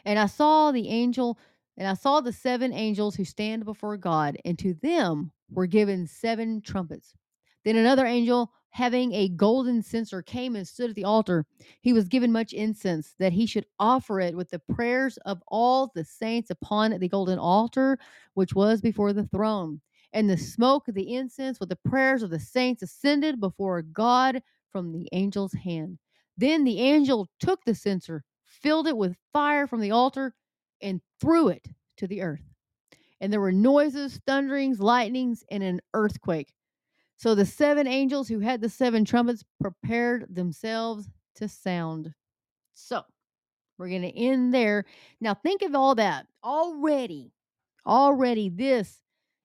And 0.06 0.20
I 0.20 0.28
saw 0.28 0.72
the 0.72 0.90
angel, 0.90 1.40
and 1.80 1.88
I 1.88 1.94
saw 1.94 2.20
the 2.20 2.34
seven 2.34 2.74
angels 2.74 3.16
who 3.16 3.24
stand 3.24 3.64
before 3.64 3.96
God, 3.96 4.38
and 4.44 4.60
to 4.60 4.74
them 4.76 5.32
were 5.50 5.66
given 5.66 6.06
seven 6.06 6.62
trumpets. 6.62 7.14
Then 7.64 7.78
another 7.78 8.06
angel, 8.06 8.52
having 8.72 9.14
a 9.14 9.30
golden 9.30 9.82
censer, 9.82 10.22
came 10.22 10.58
and 10.58 10.68
stood 10.68 10.90
at 10.90 10.96
the 10.98 11.06
altar. 11.06 11.46
He 11.82 11.94
was 11.94 12.10
given 12.10 12.34
much 12.34 12.52
incense, 12.52 13.16
that 13.18 13.32
he 13.32 13.46
should 13.46 13.66
offer 13.80 14.20
it 14.20 14.36
with 14.36 14.50
the 14.50 14.60
prayers 14.60 15.18
of 15.26 15.42
all 15.48 15.90
the 15.96 16.04
saints 16.04 16.50
upon 16.50 17.00
the 17.00 17.08
golden 17.08 17.40
altar, 17.40 17.98
which 18.34 18.54
was 18.54 18.82
before 18.82 19.14
the 19.14 19.28
throne. 19.28 19.80
And 20.12 20.30
the 20.30 20.38
smoke 20.38 20.90
of 20.90 20.96
the 20.96 21.16
incense 21.16 21.62
with 21.62 21.70
the 21.70 21.78
prayers 21.78 22.24
of 22.24 22.30
the 22.30 22.40
saints 22.40 22.84
ascended 22.84 23.40
before 23.40 23.84
God 23.84 24.44
from 24.70 24.92
the 24.92 25.12
angel's 25.14 25.54
hand. 25.54 25.98
Then 26.38 26.66
the 26.66 26.82
angel 26.82 27.30
took 27.40 27.64
the 27.64 27.76
censer, 27.76 28.26
filled 28.44 28.88
it 28.88 28.98
with 28.98 29.16
fire 29.32 29.66
from 29.66 29.80
the 29.80 29.92
altar, 29.92 30.34
and 30.82 31.02
threw 31.20 31.50
it 31.50 31.68
to 31.98 32.08
the 32.08 32.22
earth. 32.22 32.44
And 33.22 33.32
there 33.32 33.42
were 33.42 33.52
noises, 33.52 34.20
thunderings, 34.26 34.80
lightnings, 34.80 35.44
and 35.52 35.62
an 35.62 35.82
earthquake. 35.94 36.54
So 37.18 37.36
the 37.36 37.46
seven 37.46 37.86
angels 37.86 38.30
who 38.30 38.40
had 38.40 38.62
the 38.62 38.70
seven 38.70 39.04
trumpets 39.04 39.44
prepared 39.60 40.26
themselves 40.34 41.10
to 41.36 41.50
sound. 41.50 42.14
So 42.74 43.02
we're 43.78 43.90
going 43.90 44.04
to 44.04 44.18
end 44.18 44.54
there. 44.54 44.86
Now, 45.20 45.34
think 45.34 45.62
of 45.62 45.76
all 45.76 45.96
that. 45.96 46.28
Already, 46.44 47.34
already, 47.86 48.50
this 48.50 49.02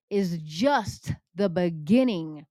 is 0.09 0.37
just 0.37 1.11
the 1.35 1.49
beginning 1.49 2.45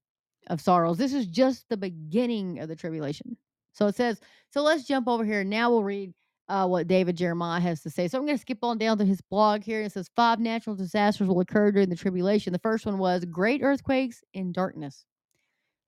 of 0.47 0.61
sorrows. 0.61 0.97
This 0.97 1.13
is 1.13 1.25
just 1.25 1.67
the 1.69 1.77
beginning 1.77 2.59
of 2.59 2.67
the 2.67 2.75
tribulation. 2.75 3.35
So 3.73 3.87
it 3.87 3.95
says, 3.95 4.19
so 4.51 4.61
let's 4.61 4.85
jump 4.85 5.07
over 5.07 5.25
here. 5.25 5.43
Now 5.43 5.71
we'll 5.71 5.83
read 5.83 6.13
uh, 6.47 6.67
what 6.67 6.87
David 6.87 7.17
Jeremiah 7.17 7.59
has 7.59 7.81
to 7.81 7.89
say. 7.89 8.07
So 8.07 8.17
I'm 8.17 8.25
going 8.25 8.37
to 8.37 8.41
skip 8.41 8.59
on 8.61 8.77
down 8.77 8.97
to 8.99 9.05
his 9.05 9.21
blog 9.21 9.63
here. 9.63 9.81
It 9.81 9.91
says, 9.91 10.09
Five 10.15 10.39
natural 10.39 10.75
disasters 10.75 11.27
will 11.27 11.39
occur 11.39 11.71
during 11.71 11.89
the 11.89 11.95
tribulation. 11.95 12.53
The 12.53 12.59
first 12.59 12.85
one 12.85 12.97
was 12.97 13.25
great 13.25 13.61
earthquakes 13.63 14.23
and 14.33 14.53
darkness. 14.53 15.05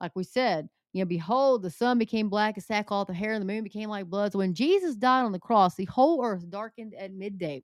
Like 0.01 0.15
we 0.15 0.23
said, 0.23 0.69
you 0.93 1.01
know, 1.01 1.07
behold, 1.07 1.61
the 1.61 1.69
sun 1.69 1.97
became 1.97 2.29
black 2.29 2.57
as 2.57 2.65
sackcloth, 2.65 3.07
the 3.07 3.13
hair 3.13 3.33
and 3.33 3.41
the 3.41 3.51
moon 3.53 3.63
became 3.63 3.89
like 3.89 4.07
blood. 4.07 4.31
So 4.31 4.39
when 4.39 4.53
Jesus 4.53 4.95
died 4.95 5.23
on 5.23 5.31
the 5.31 5.39
cross, 5.39 5.75
the 5.75 5.85
whole 5.85 6.23
earth 6.23 6.49
darkened 6.49 6.93
at 6.95 7.13
midday. 7.13 7.63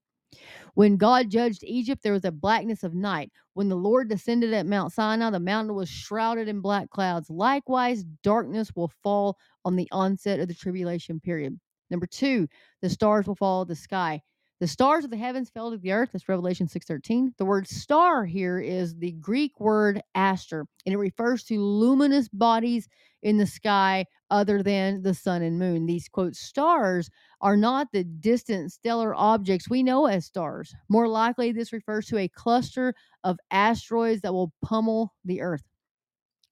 When 0.73 0.97
God 0.97 1.29
judged 1.29 1.63
Egypt, 1.63 2.01
there 2.01 2.13
was 2.13 2.25
a 2.25 2.31
blackness 2.31 2.83
of 2.83 2.95
night. 2.95 3.31
When 3.53 3.69
the 3.69 3.75
Lord 3.75 4.09
descended 4.09 4.51
at 4.53 4.65
Mount 4.65 4.91
Sinai, 4.91 5.29
the 5.29 5.39
mountain 5.39 5.75
was 5.75 5.89
shrouded 5.89 6.47
in 6.47 6.59
black 6.59 6.89
clouds. 6.89 7.29
Likewise, 7.29 8.03
darkness 8.23 8.71
will 8.75 8.91
fall 9.03 9.37
on 9.63 9.75
the 9.75 9.87
onset 9.91 10.39
of 10.39 10.47
the 10.47 10.55
tribulation 10.55 11.19
period. 11.19 11.59
Number 11.89 12.05
two, 12.05 12.47
the 12.81 12.89
stars 12.89 13.27
will 13.27 13.35
fall 13.35 13.65
the 13.65 13.75
sky. 13.75 14.21
The 14.59 14.67
stars 14.67 15.03
of 15.03 15.09
the 15.09 15.17
heavens 15.17 15.49
fell 15.49 15.71
to 15.71 15.77
the 15.77 15.91
earth. 15.91 16.11
That's 16.13 16.29
Revelation 16.29 16.67
6:13. 16.67 17.33
The 17.37 17.43
word 17.43 17.67
star 17.67 18.23
here 18.25 18.59
is 18.59 18.95
the 18.95 19.11
Greek 19.11 19.59
word 19.59 20.01
aster, 20.15 20.65
and 20.85 20.93
it 20.93 20.97
refers 20.97 21.43
to 21.45 21.59
luminous 21.59 22.29
bodies 22.29 22.87
in 23.23 23.37
the 23.37 23.45
sky 23.45 24.05
other 24.29 24.63
than 24.63 25.01
the 25.01 25.13
sun 25.13 25.41
and 25.41 25.59
moon. 25.59 25.85
These 25.85 26.07
quote 26.07 26.35
stars 26.35 27.09
are 27.41 27.57
not 27.57 27.91
the 27.91 28.05
distant 28.05 28.71
stellar 28.71 29.13
objects 29.13 29.69
we 29.69 29.83
know 29.83 30.05
as 30.05 30.25
stars. 30.25 30.73
More 30.87 31.09
likely, 31.09 31.51
this 31.51 31.73
refers 31.73 32.05
to 32.07 32.17
a 32.17 32.29
cluster 32.29 32.93
of 33.23 33.39
asteroids 33.51 34.21
that 34.21 34.33
will 34.33 34.53
pummel 34.61 35.13
the 35.25 35.41
earth. 35.41 35.63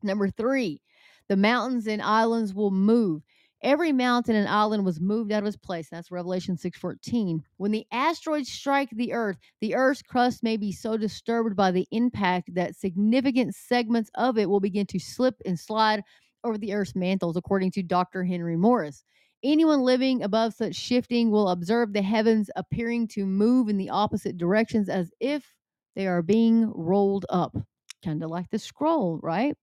Number 0.03 0.29
three, 0.29 0.81
the 1.29 1.37
mountains 1.37 1.87
and 1.87 2.01
islands 2.01 2.53
will 2.53 2.71
move. 2.71 3.23
Every 3.63 3.91
mountain 3.91 4.35
and 4.35 4.47
island 4.47 4.85
was 4.85 4.99
moved 4.99 5.31
out 5.31 5.43
of 5.43 5.47
its 5.47 5.55
place. 5.55 5.87
That's 5.89 6.11
Revelation 6.11 6.57
6:14. 6.57 7.43
When 7.57 7.71
the 7.71 7.85
asteroids 7.91 8.51
strike 8.51 8.89
the 8.89 9.13
earth, 9.13 9.37
the 9.59 9.75
earth's 9.75 10.01
crust 10.01 10.41
may 10.41 10.57
be 10.57 10.71
so 10.71 10.97
disturbed 10.97 11.55
by 11.55 11.69
the 11.69 11.87
impact 11.91 12.55
that 12.55 12.75
significant 12.75 13.53
segments 13.53 14.09
of 14.15 14.37
it 14.39 14.49
will 14.49 14.59
begin 14.59 14.87
to 14.87 14.99
slip 14.99 15.35
and 15.45 15.59
slide 15.59 16.03
over 16.43 16.57
the 16.57 16.73
earth's 16.73 16.95
mantles, 16.95 17.37
according 17.37 17.69
to 17.71 17.83
Dr. 17.83 18.23
Henry 18.23 18.57
Morris. 18.57 19.03
Anyone 19.43 19.81
living 19.81 20.23
above 20.23 20.53
such 20.53 20.75
shifting 20.75 21.29
will 21.29 21.49
observe 21.49 21.93
the 21.93 22.01
heavens 22.01 22.49
appearing 22.55 23.07
to 23.09 23.25
move 23.25 23.69
in 23.69 23.77
the 23.77 23.89
opposite 23.89 24.37
directions 24.37 24.89
as 24.89 25.11
if 25.19 25.55
they 25.95 26.07
are 26.07 26.21
being 26.23 26.71
rolled 26.73 27.25
up. 27.29 27.55
Kind 28.03 28.23
of 28.23 28.31
like 28.31 28.49
the 28.49 28.59
scroll, 28.59 29.19
right? 29.21 29.55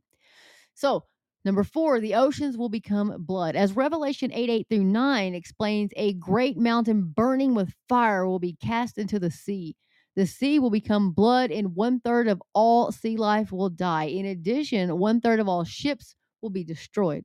So, 0.74 1.04
Number 1.48 1.64
four, 1.64 1.98
the 1.98 2.14
oceans 2.14 2.58
will 2.58 2.68
become 2.68 3.14
blood. 3.20 3.56
As 3.56 3.74
Revelation 3.74 4.30
8 4.34 4.50
8 4.50 4.66
through 4.68 4.84
9 4.84 5.34
explains, 5.34 5.90
a 5.96 6.12
great 6.12 6.58
mountain 6.58 7.10
burning 7.16 7.54
with 7.54 7.72
fire 7.88 8.28
will 8.28 8.38
be 8.38 8.58
cast 8.62 8.98
into 8.98 9.18
the 9.18 9.30
sea. 9.30 9.74
The 10.14 10.26
sea 10.26 10.58
will 10.58 10.68
become 10.68 11.12
blood, 11.12 11.50
and 11.50 11.74
one 11.74 12.00
third 12.00 12.28
of 12.28 12.42
all 12.52 12.92
sea 12.92 13.16
life 13.16 13.50
will 13.50 13.70
die. 13.70 14.08
In 14.08 14.26
addition, 14.26 14.98
one 14.98 15.22
third 15.22 15.40
of 15.40 15.48
all 15.48 15.64
ships 15.64 16.14
will 16.42 16.50
be 16.50 16.64
destroyed. 16.64 17.24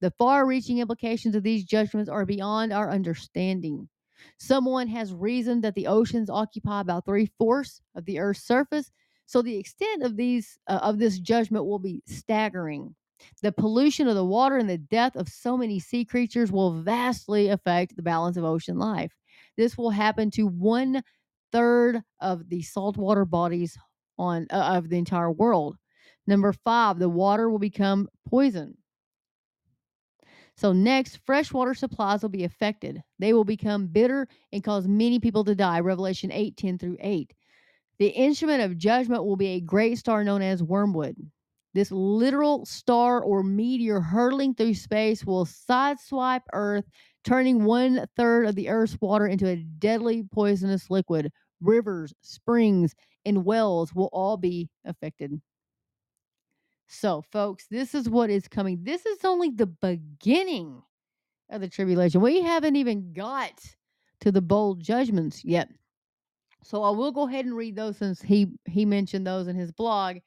The 0.00 0.10
far 0.18 0.44
reaching 0.48 0.78
implications 0.78 1.36
of 1.36 1.44
these 1.44 1.62
judgments 1.62 2.10
are 2.10 2.26
beyond 2.26 2.72
our 2.72 2.90
understanding. 2.90 3.88
Someone 4.36 4.88
has 4.88 5.14
reasoned 5.14 5.62
that 5.62 5.76
the 5.76 5.86
oceans 5.86 6.28
occupy 6.28 6.80
about 6.80 7.04
three 7.04 7.30
fourths 7.38 7.82
of 7.94 8.04
the 8.04 8.18
Earth's 8.18 8.42
surface, 8.42 8.90
so 9.26 9.42
the 9.42 9.58
extent 9.58 10.02
of 10.02 10.16
these 10.16 10.58
uh, 10.66 10.80
of 10.82 10.98
this 10.98 11.20
judgment 11.20 11.66
will 11.66 11.78
be 11.78 12.02
staggering. 12.08 12.96
The 13.42 13.52
pollution 13.52 14.08
of 14.08 14.14
the 14.14 14.24
water 14.24 14.56
and 14.56 14.68
the 14.68 14.78
death 14.78 15.16
of 15.16 15.28
so 15.28 15.56
many 15.56 15.78
sea 15.78 16.04
creatures 16.04 16.52
will 16.52 16.82
vastly 16.82 17.48
affect 17.48 17.96
the 17.96 18.02
balance 18.02 18.36
of 18.36 18.44
ocean 18.44 18.78
life. 18.78 19.12
This 19.56 19.76
will 19.76 19.90
happen 19.90 20.30
to 20.32 20.46
one 20.46 21.02
third 21.52 22.02
of 22.20 22.48
the 22.48 22.62
saltwater 22.62 23.24
bodies 23.24 23.76
on 24.18 24.46
uh, 24.50 24.74
of 24.76 24.88
the 24.88 24.98
entire 24.98 25.30
world. 25.30 25.76
Number 26.26 26.52
five, 26.52 26.98
the 26.98 27.08
water 27.08 27.50
will 27.50 27.58
become 27.58 28.08
poison. 28.28 28.76
So, 30.56 30.72
next, 30.72 31.16
freshwater 31.24 31.74
supplies 31.74 32.22
will 32.22 32.28
be 32.28 32.44
affected. 32.44 33.02
They 33.18 33.32
will 33.32 33.44
become 33.44 33.86
bitter 33.86 34.28
and 34.52 34.62
cause 34.62 34.86
many 34.86 35.18
people 35.18 35.42
to 35.44 35.54
die. 35.54 35.80
Revelation 35.80 36.30
8 36.30 36.56
10 36.56 36.78
through 36.78 36.98
8. 37.00 37.32
The 37.98 38.08
instrument 38.08 38.62
of 38.62 38.78
judgment 38.78 39.24
will 39.24 39.36
be 39.36 39.48
a 39.48 39.60
great 39.60 39.98
star 39.98 40.22
known 40.22 40.42
as 40.42 40.62
wormwood. 40.62 41.16
This 41.72 41.92
literal 41.92 42.66
star 42.66 43.22
or 43.22 43.42
meteor 43.42 44.00
hurtling 44.00 44.54
through 44.54 44.74
space 44.74 45.24
will 45.24 45.46
sideswipe 45.46 46.42
Earth, 46.52 46.84
turning 47.24 47.64
one 47.64 48.06
third 48.16 48.46
of 48.46 48.56
the 48.56 48.68
Earth's 48.68 48.98
water 49.00 49.26
into 49.26 49.46
a 49.46 49.56
deadly 49.56 50.24
poisonous 50.32 50.90
liquid. 50.90 51.30
Rivers, 51.60 52.12
springs, 52.22 52.94
and 53.24 53.44
wells 53.44 53.94
will 53.94 54.08
all 54.12 54.36
be 54.36 54.68
affected. 54.84 55.40
So, 56.88 57.22
folks, 57.30 57.66
this 57.70 57.94
is 57.94 58.08
what 58.08 58.30
is 58.30 58.48
coming. 58.48 58.80
This 58.82 59.06
is 59.06 59.24
only 59.24 59.50
the 59.50 59.66
beginning 59.66 60.82
of 61.50 61.60
the 61.60 61.68
tribulation. 61.68 62.20
We 62.20 62.40
haven't 62.40 62.76
even 62.76 63.12
got 63.12 63.52
to 64.20 64.32
the 64.32 64.42
bowl 64.42 64.74
judgments 64.74 65.44
yet. 65.44 65.68
So 66.62 66.82
I 66.82 66.90
will 66.90 67.12
go 67.12 67.28
ahead 67.28 67.44
and 67.44 67.56
read 67.56 67.76
those 67.76 67.96
since 67.96 68.20
he 68.20 68.48
he 68.66 68.84
mentioned 68.84 69.26
those 69.26 69.48
in 69.48 69.56
his 69.56 69.72
blog. 69.72 70.18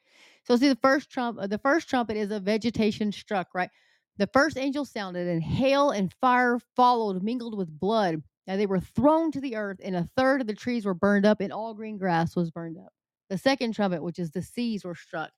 So 0.43 0.55
see 0.57 0.67
the 0.69 0.75
first 0.75 1.09
trump 1.09 1.39
the 1.49 1.57
first 1.57 1.89
trumpet 1.89 2.17
is 2.17 2.31
a 2.31 2.39
vegetation 2.39 3.11
struck, 3.11 3.49
right? 3.53 3.69
The 4.17 4.27
first 4.27 4.57
angel 4.57 4.85
sounded 4.85 5.27
and 5.27 5.41
hail 5.43 5.89
and 5.91 6.13
fire 6.21 6.59
followed 6.75 7.23
mingled 7.23 7.57
with 7.57 7.79
blood. 7.79 8.21
Now 8.45 8.57
they 8.57 8.65
were 8.65 8.79
thrown 8.79 9.31
to 9.31 9.41
the 9.41 9.55
earth 9.55 9.79
and 9.83 9.95
a 9.95 10.09
third 10.17 10.41
of 10.41 10.47
the 10.47 10.53
trees 10.53 10.85
were 10.85 10.93
burned 10.93 11.25
up 11.25 11.39
and 11.41 11.51
all 11.53 11.73
green 11.73 11.97
grass 11.97 12.35
was 12.35 12.51
burned 12.51 12.77
up. 12.77 12.93
The 13.29 13.37
second 13.37 13.73
trumpet, 13.73 14.03
which 14.03 14.19
is 14.19 14.31
the 14.31 14.41
seas 14.43 14.83
were 14.83 14.95
struck. 14.95 15.31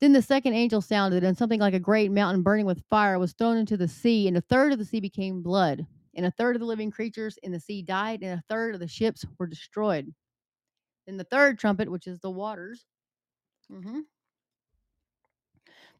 Then 0.00 0.12
the 0.12 0.22
second 0.22 0.54
angel 0.54 0.80
sounded, 0.82 1.24
and 1.24 1.36
something 1.36 1.60
like 1.60 1.74
a 1.74 1.80
great 1.80 2.10
mountain 2.10 2.42
burning 2.42 2.66
with 2.66 2.84
fire 2.90 3.18
was 3.18 3.32
thrown 3.32 3.56
into 3.56 3.76
the 3.76 3.88
sea, 3.88 4.28
and 4.28 4.36
a 4.36 4.42
third 4.42 4.72
of 4.72 4.78
the 4.78 4.84
sea 4.84 5.00
became 5.00 5.42
blood, 5.42 5.86
and 6.14 6.26
a 6.26 6.30
third 6.30 6.56
of 6.56 6.60
the 6.60 6.66
living 6.66 6.90
creatures 6.90 7.38
in 7.42 7.52
the 7.52 7.60
sea 7.60 7.82
died, 7.82 8.22
and 8.22 8.38
a 8.38 8.44
third 8.48 8.74
of 8.74 8.80
the 8.80 8.88
ships 8.88 9.24
were 9.38 9.46
destroyed. 9.46 10.14
Then 11.06 11.16
the 11.18 11.24
third 11.24 11.58
trumpet, 11.58 11.90
which 11.90 12.06
is 12.06 12.20
the 12.20 12.30
waters. 12.30 12.86
mhm. 13.70 14.02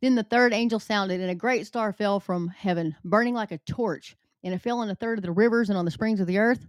Then 0.01 0.15
the 0.15 0.23
third 0.23 0.53
angel 0.53 0.79
sounded, 0.79 1.21
and 1.21 1.31
a 1.31 1.35
great 1.35 1.67
star 1.67 1.93
fell 1.93 2.21
from 2.21 2.49
heaven, 2.49 2.95
burning 3.05 3.35
like 3.35 3.53
a 3.53 3.59
torch, 3.59 4.17
and 4.45 4.53
it 4.53 4.61
fell 4.61 4.81
on 4.81 4.91
a 4.91 4.95
third 4.95 5.19
of 5.19 5.23
the 5.25 5.33
rivers 5.33 5.71
and 5.71 5.79
on 5.79 5.85
the 5.85 5.91
springs 5.91 6.21
of 6.21 6.27
the 6.27 6.39
earth. 6.39 6.67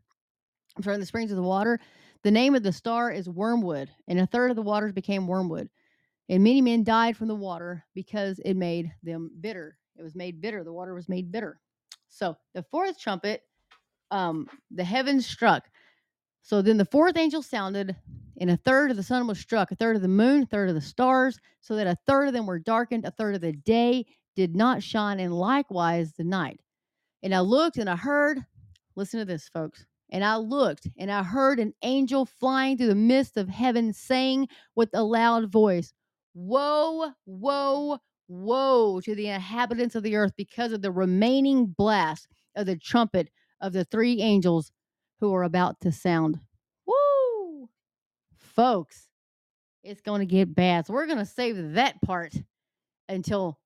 I'm 0.76 0.84
sorry, 0.84 0.98
the 0.98 1.06
springs 1.06 1.32
of 1.32 1.38
the 1.38 1.44
water. 1.44 1.80
The 2.24 2.32
name 2.32 2.56
of 2.56 2.64
the 2.64 2.72
star 2.72 3.12
is 3.12 3.30
wormwood, 3.30 3.90
and 4.08 4.20
a 4.20 4.26
third 4.26 4.50
of 4.50 4.56
the 4.56 4.62
waters 4.62 4.92
became 4.92 5.28
wormwood. 5.28 5.70
And 6.30 6.44
many 6.44 6.62
men 6.62 6.84
died 6.84 7.16
from 7.16 7.28
the 7.28 7.36
water 7.36 7.84
because 7.94 8.40
it 8.40 8.56
made 8.56 8.92
them 9.04 9.32
bitter. 9.40 9.78
It 9.98 10.04
was 10.04 10.16
made 10.16 10.42
bitter. 10.42 10.64
The 10.64 10.74
water 10.74 10.94
was 10.94 11.10
made 11.10 11.32
bitter. 11.32 11.60
So 12.10 12.36
the 12.54 12.64
fourth 12.64 13.00
trumpet, 13.00 13.44
um, 14.12 14.48
the 14.72 14.84
heavens 14.84 15.26
struck. 15.26 15.70
So 16.48 16.62
then 16.62 16.78
the 16.78 16.86
fourth 16.86 17.18
angel 17.18 17.42
sounded, 17.42 17.94
and 18.40 18.50
a 18.50 18.56
third 18.56 18.90
of 18.90 18.96
the 18.96 19.04
sun 19.04 19.28
was 19.28 19.38
struck, 19.38 19.70
a 19.70 19.76
third 19.76 19.98
of 19.98 20.02
the 20.02 20.08
moon, 20.08 20.44
a 20.44 20.46
third 20.46 20.70
of 20.70 20.76
the 20.76 20.82
stars, 20.82 21.42
so 21.60 21.76
that 21.76 21.88
a 21.88 21.98
third 22.08 22.30
of 22.30 22.34
them 22.34 22.46
were 22.46 22.58
darkened, 22.58 23.04
a 23.04 23.12
third 23.12 23.36
of 23.36 23.42
the 23.42 23.52
day 23.52 24.06
did 24.34 24.56
not 24.56 24.82
shine, 24.82 25.20
and 25.20 25.36
likewise 25.36 26.14
the 26.14 26.24
night. 26.24 26.62
And 27.22 27.36
I 27.36 27.42
looked 27.42 27.76
and 27.76 27.90
I 27.90 27.98
heard, 27.98 28.46
listen 28.96 29.20
to 29.20 29.26
this, 29.26 29.50
folks. 29.50 29.86
And 30.10 30.24
I 30.24 30.38
looked 30.38 30.88
and 30.98 31.12
I 31.12 31.22
heard 31.22 31.60
an 31.60 31.74
angel 31.82 32.26
flying 32.26 32.78
through 32.78 32.88
the 32.88 32.96
midst 32.96 33.36
of 33.36 33.50
heaven 33.50 33.92
saying 33.92 34.48
with 34.74 34.88
a 34.94 35.04
loud 35.04 35.52
voice, 35.52 35.92
Woe, 36.34 37.12
woe, 37.26 38.00
woe 38.30 39.02
to 39.02 39.16
the 39.16 39.28
inhabitants 39.28 39.96
of 39.96 40.04
the 40.04 40.16
earth 40.16 40.32
because 40.38 40.72
of 40.72 40.82
the 40.82 40.94
remaining 40.94 41.66
blast 41.66 42.30
of 42.56 42.68
the 42.68 42.78
trumpet 42.78 43.32
of 43.60 43.74
the 43.74 43.84
three 43.84 44.22
angels 44.22 44.72
who 45.20 45.34
are 45.34 45.44
about 45.44 45.82
to 45.82 45.92
sound. 45.92 46.40
Woo! 46.86 47.70
Folks, 48.36 49.08
it's 49.84 50.02
going 50.02 50.20
to 50.20 50.26
get 50.26 50.54
bad. 50.54 50.86
So 50.86 50.94
we're 50.94 51.06
going 51.06 51.18
to 51.18 51.26
save 51.26 51.74
that 51.74 52.02
part 52.02 52.34
until 53.10 53.60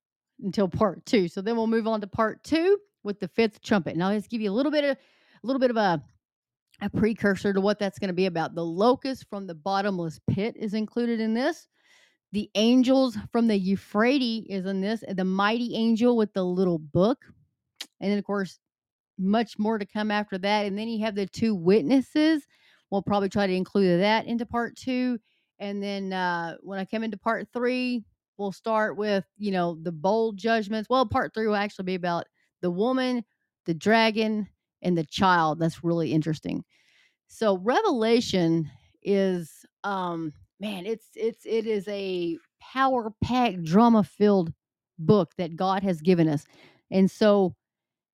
until 0.44 0.68
part 0.68 1.06
2. 1.06 1.28
So 1.28 1.42
then 1.42 1.56
we'll 1.56 1.68
move 1.68 1.88
on 1.88 2.02
to 2.02 2.08
part 2.08 2.44
2 2.44 2.78
with 3.04 3.20
the 3.20 3.28
fifth 3.28 3.62
trumpet. 3.62 3.96
Now 3.96 4.10
let's 4.10 4.28
give 4.28 4.42
you 4.42 4.50
a 4.50 4.54
little 4.54 4.72
bit 4.72 4.84
of 4.84 4.98
a 4.98 5.48
little 5.48 5.60
bit 5.60 5.72
of 5.72 5.78
a 5.78 6.04
a 6.82 6.90
precursor 6.90 7.54
to 7.54 7.62
what 7.62 7.78
that's 7.78 8.00
going 8.00 8.08
to 8.08 8.14
be 8.14 8.26
about. 8.26 8.56
The 8.56 8.66
locust 8.66 9.28
from 9.30 9.46
the 9.46 9.54
bottomless 9.54 10.20
pit 10.28 10.56
is 10.58 10.74
included 10.74 11.20
in 11.20 11.34
this. 11.34 11.68
The 12.32 12.50
angels 12.56 13.18
from 13.32 13.48
the 13.48 13.58
Euphrates 13.58 14.46
is 14.50 14.66
in 14.66 14.82
this. 14.82 15.04
The 15.08 15.24
mighty 15.24 15.76
angel 15.76 16.18
with 16.18 16.34
the 16.34 16.44
little 16.44 16.80
book. 16.80 17.26
And 18.00 18.12
then, 18.12 18.18
of 18.18 18.24
course, 18.24 18.60
much 19.22 19.58
more 19.58 19.78
to 19.78 19.86
come 19.86 20.12
after 20.12 20.38
that. 20.38 20.66
And 20.66 20.78
then 20.78 20.88
you 20.88 21.04
have 21.06 21.16
the 21.16 21.28
two 21.28 21.56
witnesses. 21.56 22.46
We'll 22.90 23.02
probably 23.02 23.30
try 23.30 23.48
to 23.48 23.54
include 23.54 24.02
that 24.02 24.26
into 24.26 24.46
part 24.46 24.76
two. 24.76 25.20
And 25.60 25.82
then 25.82 26.12
uh, 26.12 26.56
when 26.62 26.80
I 26.80 26.86
come 26.86 27.04
into 27.04 27.18
part 27.18 27.48
three, 27.54 28.04
we'll 28.38 28.52
start 28.52 28.98
with, 28.98 29.24
you 29.38 29.52
know, 29.52 29.78
the 29.82 29.92
bowl 29.92 30.34
judgments. 30.34 30.90
Well, 30.90 31.06
part 31.06 31.34
three 31.34 31.48
will 31.48 31.56
actually 31.56 31.86
be 31.86 31.96
about 31.96 32.26
the 32.62 32.72
woman, 32.72 33.24
the 33.66 33.74
dragon, 33.74 34.48
and 34.82 34.98
the 34.98 35.06
child. 35.06 35.60
That's 35.60 35.84
really 35.84 36.12
interesting. 36.12 36.64
So 37.28 37.58
Revelation 37.58 38.70
is 39.04 39.66
um 39.84 40.34
man, 40.60 40.86
it's 40.86 41.08
it's 41.16 41.46
it 41.46 41.66
is 41.66 41.88
a 41.88 42.38
power 42.62 43.12
packed 43.24 43.64
drama 43.64 44.04
filled 44.04 44.54
book 45.00 45.32
that 45.38 45.56
God 45.56 45.84
has 45.84 46.02
given 46.02 46.28
us. 46.28 46.46
And 46.92 47.10
so, 47.10 47.56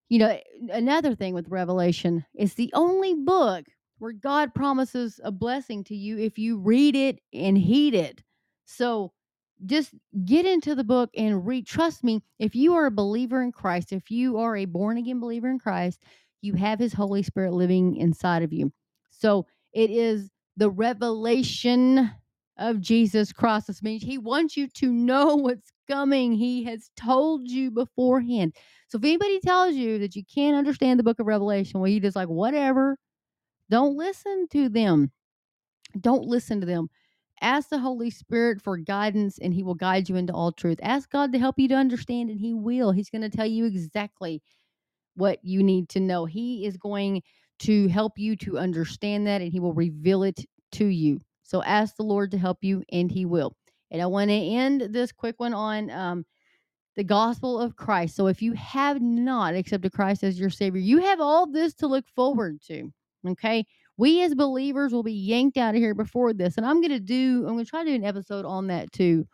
you 0.09 0.19
know, 0.19 0.37
another 0.69 1.15
thing 1.15 1.33
with 1.33 1.49
Revelation, 1.49 2.25
is 2.33 2.53
the 2.53 2.71
only 2.73 3.13
book 3.13 3.65
where 3.99 4.13
God 4.13 4.53
promises 4.53 5.19
a 5.23 5.31
blessing 5.31 5.83
to 5.85 5.95
you 5.95 6.17
if 6.17 6.37
you 6.37 6.59
read 6.59 6.95
it 6.95 7.19
and 7.33 7.57
heed 7.57 7.93
it. 7.93 8.23
So 8.65 9.11
just 9.65 9.91
get 10.23 10.45
into 10.45 10.75
the 10.75 10.83
book 10.83 11.09
and 11.17 11.45
read. 11.45 11.65
Trust 11.65 12.03
me, 12.03 12.21
if 12.37 12.55
you 12.55 12.75
are 12.75 12.85
a 12.85 12.91
believer 12.91 13.41
in 13.41 13.51
Christ, 13.51 13.91
if 13.91 14.11
you 14.11 14.37
are 14.37 14.55
a 14.55 14.65
born 14.65 14.97
again 14.97 15.19
believer 15.19 15.49
in 15.49 15.59
Christ, 15.59 16.03
you 16.41 16.53
have 16.53 16.79
his 16.79 16.93
Holy 16.93 17.23
Spirit 17.23 17.53
living 17.53 17.95
inside 17.95 18.43
of 18.43 18.53
you. 18.53 18.71
So 19.09 19.47
it 19.73 19.89
is 19.89 20.29
the 20.57 20.69
revelation 20.69 22.11
of 22.57 22.81
Jesus 22.81 23.31
Christ. 23.31 23.67
This 23.67 23.83
means 23.83 24.03
he 24.03 24.17
wants 24.17 24.57
you 24.57 24.67
to 24.67 24.91
know 24.91 25.35
what's 25.35 25.71
coming. 25.89 26.33
He 26.33 26.63
has 26.65 26.89
told 26.97 27.47
you 27.47 27.71
beforehand. 27.71 28.55
So 28.87 28.97
if 28.97 29.03
anybody 29.03 29.39
tells 29.39 29.75
you 29.75 29.99
that 29.99 30.15
you 30.15 30.23
can't 30.33 30.55
understand 30.55 30.99
the 30.99 31.03
book 31.03 31.19
of 31.19 31.27
Revelation, 31.27 31.79
well, 31.79 31.89
you 31.89 31.99
just 31.99 32.15
like, 32.15 32.29
whatever, 32.29 32.97
don't 33.69 33.97
listen 33.97 34.47
to 34.51 34.69
them. 34.69 35.11
Don't 35.99 36.23
listen 36.23 36.59
to 36.61 36.67
them. 36.67 36.89
Ask 37.41 37.69
the 37.69 37.79
Holy 37.79 38.09
Spirit 38.09 38.61
for 38.61 38.77
guidance 38.77 39.37
and 39.37 39.53
He 39.53 39.61
will 39.63 39.75
guide 39.75 40.09
you 40.09 40.15
into 40.15 40.33
all 40.33 40.51
truth. 40.51 40.79
Ask 40.81 41.11
God 41.11 41.31
to 41.33 41.39
help 41.39 41.59
you 41.59 41.67
to 41.67 41.75
understand, 41.75 42.29
and 42.29 42.39
He 42.39 42.53
will. 42.53 42.91
He's 42.91 43.09
going 43.09 43.21
to 43.21 43.29
tell 43.29 43.45
you 43.45 43.65
exactly 43.65 44.41
what 45.15 45.39
you 45.43 45.61
need 45.61 45.89
to 45.89 45.99
know. 45.99 46.25
He 46.25 46.65
is 46.65 46.77
going 46.77 47.21
to 47.59 47.87
help 47.89 48.17
you 48.17 48.35
to 48.37 48.57
understand 48.57 49.27
that, 49.27 49.41
and 49.41 49.51
He 49.51 49.59
will 49.59 49.73
reveal 49.73 50.23
it 50.23 50.45
to 50.73 50.85
you. 50.85 51.19
So 51.47 51.63
ask 51.63 51.95
the 51.95 52.03
Lord 52.03 52.31
to 52.31 52.37
help 52.37 52.59
you, 52.61 52.83
and 52.91 53.11
He 53.11 53.25
will. 53.25 53.55
And 53.89 54.01
I 54.01 54.05
want 54.05 54.29
to 54.29 54.35
end 54.35 54.89
this 54.91 55.11
quick 55.11 55.39
one 55.39 55.53
on 55.53 55.89
um, 55.89 56.25
the 56.95 57.03
gospel 57.03 57.59
of 57.59 57.75
Christ. 57.75 58.15
So 58.15 58.27
if 58.27 58.41
you 58.41 58.53
have 58.53 59.01
not 59.01 59.55
accepted 59.55 59.91
Christ 59.91 60.23
as 60.23 60.39
your 60.39 60.49
Savior, 60.49 60.81
you 60.81 61.01
have 61.01 61.19
all 61.19 61.47
this 61.47 61.73
to 61.75 61.87
look 61.87 62.05
forward 62.15 62.61
to. 62.67 62.91
Okay 63.27 63.65
we 63.97 64.21
as 64.21 64.35
believers 64.35 64.93
will 64.93 65.03
be 65.03 65.13
yanked 65.13 65.57
out 65.57 65.75
of 65.75 65.81
here 65.81 65.95
before 65.95 66.31
this 66.33 66.57
and 66.57 66.65
i'm 66.65 66.79
going 66.79 66.91
to 66.91 66.99
do 66.99 67.43
i'm 67.47 67.53
going 67.53 67.65
to 67.65 67.69
try 67.69 67.83
to 67.83 67.89
do 67.89 67.95
an 67.95 68.05
episode 68.05 68.45
on 68.45 68.67
that 68.67 68.91
too 68.91 69.27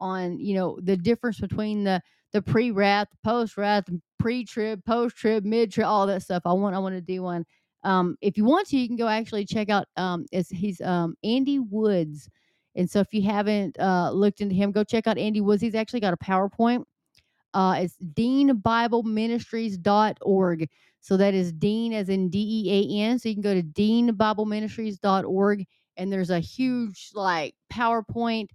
on 0.00 0.38
you 0.38 0.54
know 0.54 0.78
the 0.82 0.96
difference 0.96 1.38
between 1.38 1.84
the 1.84 2.00
the 2.32 2.42
pre-wrath 2.42 3.08
post-wrath 3.24 3.84
pre-trib 4.18 4.84
post-trib 4.84 5.44
mid-trib 5.44 5.86
all 5.86 6.06
that 6.06 6.22
stuff 6.22 6.42
i 6.44 6.52
want 6.52 6.74
i 6.74 6.78
want 6.78 6.94
to 6.94 7.00
do 7.00 7.22
one 7.22 7.44
um 7.86 8.16
if 8.20 8.36
you 8.36 8.44
want 8.44 8.66
to 8.66 8.76
you 8.76 8.86
can 8.86 8.96
go 8.96 9.08
actually 9.08 9.44
check 9.44 9.70
out 9.70 9.86
um 9.96 10.26
he's 10.50 10.80
um 10.82 11.14
andy 11.24 11.58
woods 11.58 12.28
and 12.74 12.90
so 12.90 13.00
if 13.00 13.12
you 13.12 13.22
haven't 13.22 13.78
uh 13.80 14.10
looked 14.10 14.40
into 14.40 14.54
him 14.54 14.72
go 14.72 14.84
check 14.84 15.06
out 15.06 15.16
andy 15.16 15.40
woods 15.40 15.62
he's 15.62 15.74
actually 15.74 16.00
got 16.00 16.12
a 16.12 16.18
powerpoint 16.18 16.84
uh, 17.56 17.74
it's 17.78 17.96
deanbibleministries.org. 18.12 20.68
So 21.00 21.16
that 21.16 21.32
is 21.32 21.54
Dean 21.54 21.94
as 21.94 22.10
in 22.10 22.28
D 22.28 22.66
E 22.66 22.70
A 22.70 22.82
N. 23.02 23.18
So 23.18 23.30
you 23.30 23.34
can 23.34 23.42
go 23.42 23.54
to 23.54 23.62
deanbibleministries.org 23.62 25.64
and 25.96 26.12
there's 26.12 26.28
a 26.28 26.38
huge 26.38 27.12
like 27.14 27.54
PowerPoint 27.72 28.48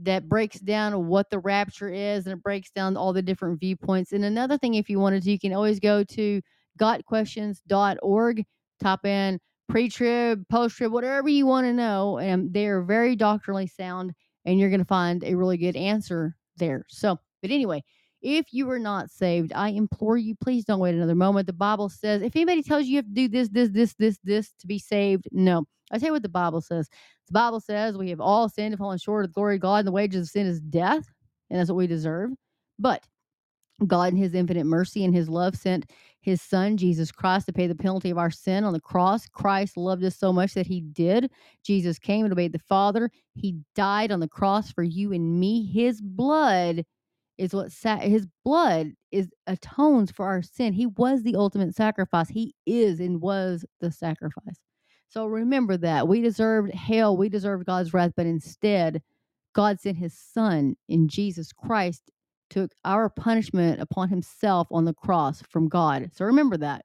that 0.00 0.28
breaks 0.28 0.58
down 0.58 1.06
what 1.06 1.30
the 1.30 1.38
rapture 1.38 1.88
is 1.88 2.26
and 2.26 2.32
it 2.32 2.42
breaks 2.42 2.70
down 2.70 2.96
all 2.96 3.12
the 3.12 3.22
different 3.22 3.60
viewpoints. 3.60 4.10
And 4.12 4.24
another 4.24 4.58
thing, 4.58 4.74
if 4.74 4.90
you 4.90 4.98
wanted 4.98 5.22
to, 5.22 5.30
you 5.30 5.38
can 5.38 5.52
always 5.52 5.78
go 5.78 6.02
to 6.02 6.42
gotquestions.org, 6.80 8.44
top 8.80 9.04
in 9.04 9.38
pre 9.68 9.88
trib, 9.88 10.44
post 10.48 10.76
trib, 10.76 10.92
whatever 10.92 11.28
you 11.28 11.46
want 11.46 11.66
to 11.66 11.72
know. 11.72 12.18
And 12.18 12.52
they're 12.52 12.82
very 12.82 13.16
doctrinally 13.16 13.66
sound 13.66 14.12
and 14.44 14.58
you're 14.58 14.70
going 14.70 14.80
to 14.80 14.86
find 14.86 15.24
a 15.24 15.34
really 15.34 15.58
good 15.58 15.76
answer 15.76 16.36
there. 16.56 16.84
So, 16.88 17.18
but 17.42 17.50
anyway, 17.50 17.82
if 18.22 18.46
you 18.52 18.68
are 18.70 18.78
not 18.78 19.10
saved, 19.10 19.52
I 19.54 19.68
implore 19.68 20.16
you, 20.16 20.34
please 20.34 20.64
don't 20.64 20.80
wait 20.80 20.94
another 20.94 21.14
moment. 21.14 21.46
The 21.46 21.52
Bible 21.52 21.88
says, 21.88 22.22
if 22.22 22.34
anybody 22.34 22.62
tells 22.62 22.84
you 22.84 22.92
you 22.92 22.96
have 22.96 23.06
to 23.06 23.12
do 23.12 23.28
this, 23.28 23.48
this, 23.48 23.68
this, 23.70 23.94
this, 23.98 24.18
this 24.24 24.52
to 24.58 24.66
be 24.66 24.78
saved, 24.78 25.28
no. 25.32 25.64
I 25.90 25.98
tell 25.98 26.08
you 26.08 26.12
what 26.12 26.22
the 26.22 26.28
Bible 26.28 26.60
says. 26.60 26.88
The 27.28 27.32
Bible 27.32 27.60
says 27.60 27.96
we 27.96 28.10
have 28.10 28.20
all 28.20 28.48
sinned 28.48 28.72
and 28.72 28.78
fallen 28.78 28.98
short 28.98 29.24
of 29.24 29.30
the 29.30 29.34
glory 29.34 29.56
of 29.56 29.60
God, 29.60 29.78
and 29.78 29.86
the 29.86 29.92
wages 29.92 30.22
of 30.22 30.28
sin 30.30 30.46
is 30.46 30.60
death, 30.60 31.04
and 31.50 31.58
that's 31.60 31.70
what 31.70 31.76
we 31.76 31.86
deserve. 31.86 32.30
But 32.78 33.04
God, 33.86 34.12
in 34.12 34.16
His 34.16 34.34
infinite 34.34 34.64
mercy 34.64 35.04
and 35.04 35.14
His 35.14 35.28
love, 35.28 35.56
sent 35.56 35.90
His 36.20 36.42
Son, 36.42 36.76
Jesus 36.76 37.12
Christ, 37.12 37.46
to 37.46 37.52
pay 37.52 37.66
the 37.66 37.74
penalty 37.74 38.10
of 38.10 38.18
our 38.18 38.30
sin 38.30 38.64
on 38.64 38.72
the 38.72 38.80
cross. 38.80 39.26
Christ 39.26 39.76
loved 39.76 40.04
us 40.04 40.16
so 40.16 40.32
much 40.32 40.54
that 40.54 40.66
He 40.66 40.80
did. 40.80 41.30
Jesus 41.64 41.98
came 41.98 42.24
and 42.24 42.32
obeyed 42.32 42.52
the 42.52 42.58
Father. 42.58 43.10
He 43.34 43.56
died 43.74 44.10
on 44.10 44.20
the 44.20 44.28
cross 44.28 44.72
for 44.72 44.82
you 44.82 45.12
and 45.12 45.38
me. 45.38 45.64
His 45.66 46.00
blood 46.00 46.84
is 47.38 47.54
what 47.54 47.70
sa- 47.70 47.98
His 47.98 48.26
blood 48.44 48.88
is 49.12 49.28
atones 49.46 50.10
for 50.10 50.26
our 50.26 50.42
sin. 50.42 50.72
He 50.72 50.86
was 50.86 51.22
the 51.22 51.36
ultimate 51.36 51.74
sacrifice. 51.74 52.28
He 52.28 52.54
is 52.66 52.98
and 53.00 53.20
was 53.22 53.64
the 53.80 53.92
sacrifice. 53.92 54.58
So 55.08 55.26
remember 55.26 55.76
that 55.78 56.08
we 56.08 56.20
deserved 56.20 56.74
hell. 56.74 57.16
We 57.16 57.28
deserved 57.28 57.66
God's 57.66 57.94
wrath, 57.94 58.12
but 58.16 58.26
instead, 58.26 59.02
God 59.54 59.80
sent 59.80 59.96
His 59.96 60.18
Son 60.18 60.76
in 60.88 61.08
Jesus 61.08 61.52
Christ 61.52 62.10
took 62.50 62.72
our 62.84 63.08
punishment 63.08 63.80
upon 63.80 64.08
himself 64.08 64.68
on 64.70 64.84
the 64.84 64.94
cross 64.94 65.42
from 65.48 65.68
God. 65.68 66.10
So 66.14 66.24
remember 66.24 66.56
that. 66.58 66.84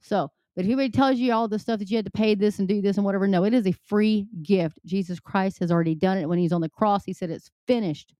So, 0.00 0.30
but 0.54 0.64
if 0.64 0.66
anybody 0.66 0.90
tells 0.90 1.16
you 1.16 1.32
all 1.32 1.48
the 1.48 1.58
stuff 1.58 1.78
that 1.78 1.90
you 1.90 1.96
had 1.96 2.04
to 2.04 2.10
pay 2.10 2.34
this 2.34 2.58
and 2.58 2.68
do 2.68 2.82
this 2.82 2.96
and 2.96 3.06
whatever, 3.06 3.26
no, 3.26 3.44
it 3.44 3.54
is 3.54 3.66
a 3.66 3.72
free 3.72 4.26
gift. 4.42 4.78
Jesus 4.84 5.18
Christ 5.18 5.58
has 5.60 5.72
already 5.72 5.94
done 5.94 6.18
it 6.18 6.28
when 6.28 6.38
he's 6.38 6.52
on 6.52 6.60
the 6.60 6.68
cross. 6.68 7.04
He 7.04 7.12
said 7.12 7.30
it's 7.30 7.50
finished. 7.66 8.14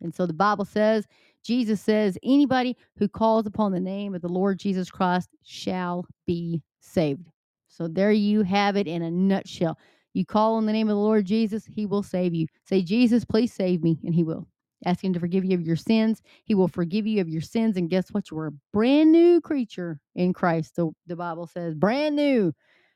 And 0.00 0.14
so 0.14 0.26
the 0.26 0.32
Bible 0.32 0.64
says, 0.64 1.06
Jesus 1.42 1.80
says, 1.80 2.18
anybody 2.22 2.76
who 2.98 3.08
calls 3.08 3.46
upon 3.46 3.72
the 3.72 3.80
name 3.80 4.14
of 4.14 4.22
the 4.22 4.28
Lord 4.28 4.58
Jesus 4.58 4.90
Christ 4.90 5.30
shall 5.42 6.06
be 6.26 6.62
saved. 6.80 7.28
So 7.68 7.88
there 7.88 8.12
you 8.12 8.42
have 8.42 8.76
it 8.76 8.86
in 8.86 9.02
a 9.02 9.10
nutshell. 9.10 9.78
You 10.12 10.24
call 10.24 10.54
on 10.54 10.66
the 10.66 10.72
name 10.72 10.88
of 10.88 10.96
the 10.96 11.02
Lord 11.02 11.26
Jesus, 11.26 11.66
he 11.66 11.84
will 11.84 12.02
save 12.02 12.34
you. 12.34 12.46
Say, 12.64 12.82
Jesus, 12.82 13.24
please 13.24 13.52
save 13.52 13.82
me, 13.82 13.98
and 14.04 14.14
he 14.14 14.24
will. 14.24 14.46
Ask 14.84 15.02
him 15.02 15.12
to 15.14 15.20
forgive 15.20 15.44
you 15.44 15.56
of 15.56 15.62
your 15.62 15.76
sins. 15.76 16.22
He 16.44 16.54
will 16.54 16.68
forgive 16.68 17.06
you 17.06 17.20
of 17.20 17.28
your 17.28 17.40
sins. 17.40 17.76
And 17.76 17.88
guess 17.88 18.10
what? 18.10 18.30
You're 18.30 18.48
a 18.48 18.52
brand 18.72 19.10
new 19.10 19.40
creature 19.40 19.98
in 20.14 20.32
Christ. 20.32 20.76
The, 20.76 20.90
the 21.06 21.16
Bible 21.16 21.46
says, 21.46 21.74
brand 21.74 22.14
new. 22.14 22.52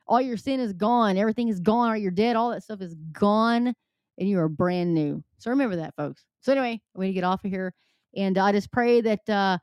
All 0.06 0.20
your 0.20 0.36
sin 0.36 0.60
is 0.60 0.72
gone. 0.72 1.16
Everything 1.16 1.48
is 1.48 1.60
gone. 1.60 2.00
You're 2.02 2.10
dead. 2.10 2.36
All 2.36 2.50
that 2.50 2.62
stuff 2.62 2.82
is 2.82 2.94
gone. 3.12 3.74
And 4.18 4.28
you 4.28 4.38
are 4.38 4.48
brand 4.48 4.92
new. 4.92 5.24
So 5.38 5.50
remember 5.50 5.76
that, 5.76 5.94
folks. 5.96 6.24
So 6.40 6.52
anyway, 6.52 6.80
I'm 6.94 7.00
going 7.00 7.08
to 7.08 7.14
get 7.14 7.24
off 7.24 7.44
of 7.44 7.50
here. 7.50 7.72
And 8.14 8.36
I 8.36 8.52
just 8.52 8.70
pray 8.72 9.00
that, 9.00 9.28
uh, 9.28 9.56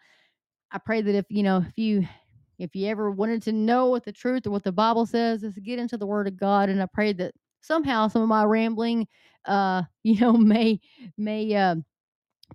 I 0.71 0.77
pray 0.79 1.01
that 1.01 1.13
if, 1.15 1.25
you 1.29 1.43
know, 1.43 1.63
if 1.67 1.77
you, 1.77 2.07
if 2.57 2.75
you 2.75 2.87
ever 2.87 3.11
wanted 3.11 3.43
to 3.43 3.51
know 3.51 3.87
what 3.87 4.03
the 4.03 4.11
truth 4.11 4.47
or 4.47 4.51
what 4.51 4.63
the 4.63 4.71
Bible 4.71 5.05
says, 5.05 5.43
is 5.43 5.59
get 5.59 5.79
into 5.79 5.97
the 5.97 6.07
Word 6.07 6.27
of 6.27 6.37
God. 6.37 6.69
And 6.69 6.81
I 6.81 6.87
pray 6.91 7.13
that 7.13 7.33
somehow 7.61 8.07
some 8.07 8.23
of 8.23 8.27
my 8.27 8.43
rambling, 8.43 9.07
uh, 9.45 9.83
you 10.03 10.19
know, 10.19 10.33
may, 10.33 10.79
may, 11.17 11.53
uh, 11.55 11.75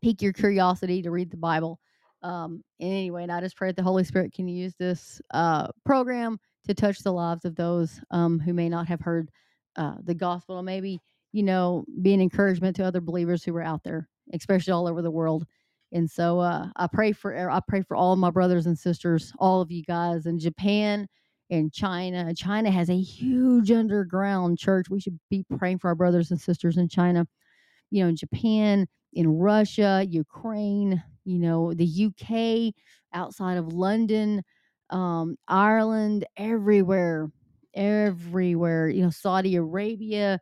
pique 0.01 0.23
your 0.23 0.33
curiosity 0.33 1.03
to 1.03 1.11
read 1.11 1.31
the 1.31 1.37
Bible. 1.37 1.79
Um, 2.23 2.63
and 2.81 2.93
anyway, 2.93 3.25
and 3.25 3.33
I 3.33 3.41
just 3.41 3.57
pray 3.57 3.69
that 3.69 3.77
the 3.77 3.83
Holy 3.83 4.05
Spirit 4.05 4.33
can 4.33 4.49
use 4.49 4.75
this 4.79 5.21
uh, 5.33 5.69
program 5.85 6.39
to 6.67 6.75
touch 6.75 7.01
the 7.01 7.13
lives 7.13 7.45
of 7.45 7.57
those 7.57 8.01
um, 8.11 8.39
who 8.39 8.55
may 8.55 8.69
not 8.69 8.87
have 8.87 9.01
heard 9.01 9.31
uh, 9.77 9.97
the 10.05 10.15
gospel, 10.15 10.59
and 10.59 10.67
maybe 10.67 11.01
you 11.33 11.43
know, 11.43 11.85
be 12.03 12.15
an 12.15 12.21
encouragement 12.21 12.77
to 12.77 12.85
other 12.85 13.01
believers 13.01 13.43
who 13.43 13.57
are 13.57 13.63
out 13.63 13.83
there, 13.83 14.09
especially 14.35 14.73
all 14.73 14.87
over 14.87 15.03
the 15.03 15.11
world. 15.11 15.47
And 15.93 16.11
so 16.11 16.39
uh, 16.41 16.69
I 16.77 16.87
pray 16.87 17.13
for 17.13 17.51
I 17.51 17.61
pray 17.67 17.83
for 17.83 17.97
all 17.97 18.17
my 18.17 18.31
brothers 18.31 18.67
and 18.67 18.79
sisters, 18.79 19.33
all 19.39 19.61
of 19.61 19.71
you 19.71 19.83
guys 19.83 20.27
in 20.27 20.39
Japan 20.39 21.07
and 21.51 21.73
China. 21.73 22.35
China 22.35 22.71
has 22.71 22.89
a 22.89 22.99
huge 22.99 23.71
underground 23.71 24.59
church. 24.59 24.89
We 24.89 25.01
should 25.01 25.19
be 25.29 25.45
praying 25.59 25.81
for 25.81 25.89
our 25.89 25.95
brothers 25.95 26.31
and 26.31 26.41
sisters 26.41 26.79
in 26.79 26.89
China. 26.89 27.27
You 27.91 28.05
know, 28.05 28.09
in 28.09 28.17
Japan, 28.17 28.87
in 29.13 29.29
Russia, 29.39 30.05
Ukraine, 30.09 31.03
you 31.25 31.39
know, 31.39 31.75
the 31.75 32.07
UK, 32.07 32.75
outside 33.15 33.59
of 33.59 33.73
London, 33.73 34.43
um, 34.91 35.37
Ireland, 35.49 36.27
everywhere, 36.37 37.31
everywhere, 37.75 38.89
you 38.89 39.03
know, 39.03 39.11
Saudi 39.11 39.57
Arabia, 39.57 40.41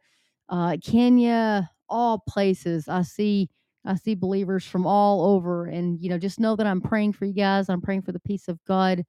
uh, 0.49 0.77
Kenya, 0.85 1.71
all 1.89 2.23
places. 2.29 2.89
I 2.89 3.03
see, 3.03 3.49
I 3.85 3.97
see 3.97 4.15
believers 4.15 4.65
from 4.65 4.87
all 4.87 5.35
over, 5.35 5.67
and 5.67 6.01
you 6.01 6.09
know, 6.11 6.19
just 6.19 6.41
know 6.41 6.57
that 6.57 6.67
I'm 6.67 6.81
praying 6.81 7.13
for 7.15 7.25
you 7.27 7.35
guys. 7.35 7.69
I'm 7.69 7.81
praying 7.81 8.03
for 8.03 8.13
the 8.13 8.21
peace 8.21 8.49
of 8.49 8.59
God. 8.67 9.05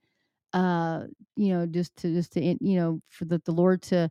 Uh, 0.54 1.06
you 1.36 1.54
know, 1.54 1.65
just 1.65 1.95
to 1.97 2.13
just 2.13 2.34
to 2.34 2.41
you 2.41 2.76
know, 2.76 3.00
for 3.10 3.26
the, 3.26 3.41
the 3.45 3.52
Lord 3.52 3.82
to 3.84 4.10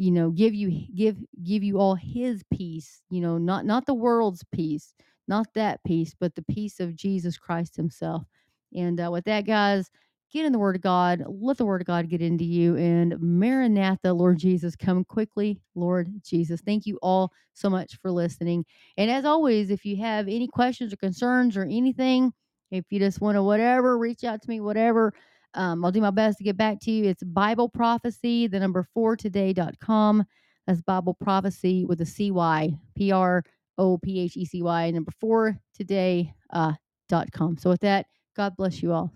you 0.00 0.10
know 0.10 0.30
give 0.30 0.54
you 0.54 0.86
give 0.94 1.18
give 1.44 1.62
you 1.62 1.78
all 1.78 1.94
his 1.94 2.42
peace 2.50 3.02
you 3.10 3.20
know 3.20 3.36
not 3.36 3.66
not 3.66 3.84
the 3.84 3.92
world's 3.92 4.42
peace 4.50 4.94
not 5.28 5.46
that 5.54 5.78
peace 5.84 6.14
but 6.18 6.34
the 6.34 6.42
peace 6.42 6.80
of 6.80 6.96
jesus 6.96 7.36
christ 7.36 7.76
himself. 7.76 8.22
And 8.74 8.98
uh, 8.98 9.10
with 9.12 9.26
that 9.26 9.44
guys 9.44 9.90
get 10.32 10.46
in 10.46 10.52
the 10.52 10.58
word 10.58 10.76
of 10.76 10.80
god 10.80 11.22
let 11.28 11.58
the 11.58 11.66
word 11.66 11.82
of 11.82 11.86
god 11.86 12.08
get 12.08 12.22
into 12.22 12.44
you 12.44 12.76
and 12.76 13.14
maranatha 13.20 14.10
lord 14.14 14.38
jesus 14.38 14.74
come 14.74 15.04
quickly 15.04 15.60
lord 15.74 16.10
jesus. 16.24 16.62
Thank 16.62 16.86
you 16.86 16.98
all 17.02 17.30
so 17.52 17.68
much 17.68 17.98
for 18.00 18.10
listening. 18.10 18.64
And 18.96 19.10
as 19.10 19.26
always 19.26 19.68
if 19.70 19.84
you 19.84 19.98
have 19.98 20.28
any 20.28 20.48
questions 20.48 20.94
or 20.94 20.96
concerns 20.96 21.58
or 21.58 21.64
anything 21.64 22.32
if 22.70 22.86
you 22.88 23.00
just 23.00 23.20
want 23.20 23.36
to 23.36 23.42
whatever 23.42 23.98
reach 23.98 24.24
out 24.24 24.40
to 24.40 24.48
me 24.48 24.60
whatever 24.60 25.12
um, 25.54 25.84
I'll 25.84 25.92
do 25.92 26.00
my 26.00 26.10
best 26.10 26.38
to 26.38 26.44
get 26.44 26.56
back 26.56 26.80
to 26.82 26.90
you. 26.90 27.04
It's 27.04 27.22
Bible 27.22 27.68
Prophecy, 27.68 28.46
the 28.46 28.60
number 28.60 28.86
four 28.94 29.16
today.com. 29.16 30.24
That's 30.66 30.82
Bible 30.82 31.14
Prophecy 31.14 31.84
with 31.84 32.00
a 32.00 32.06
CY, 32.06 32.78
P 32.94 33.12
R 33.12 33.42
O 33.78 33.98
P 33.98 34.20
H 34.20 34.36
E 34.36 34.44
C 34.44 34.62
Y, 34.62 34.90
number 34.90 35.12
four 35.20 35.58
today 35.74 36.34
uh, 36.52 36.72
com. 37.32 37.56
So 37.56 37.70
with 37.70 37.80
that, 37.80 38.06
God 38.36 38.56
bless 38.56 38.82
you 38.82 38.92
all. 38.92 39.12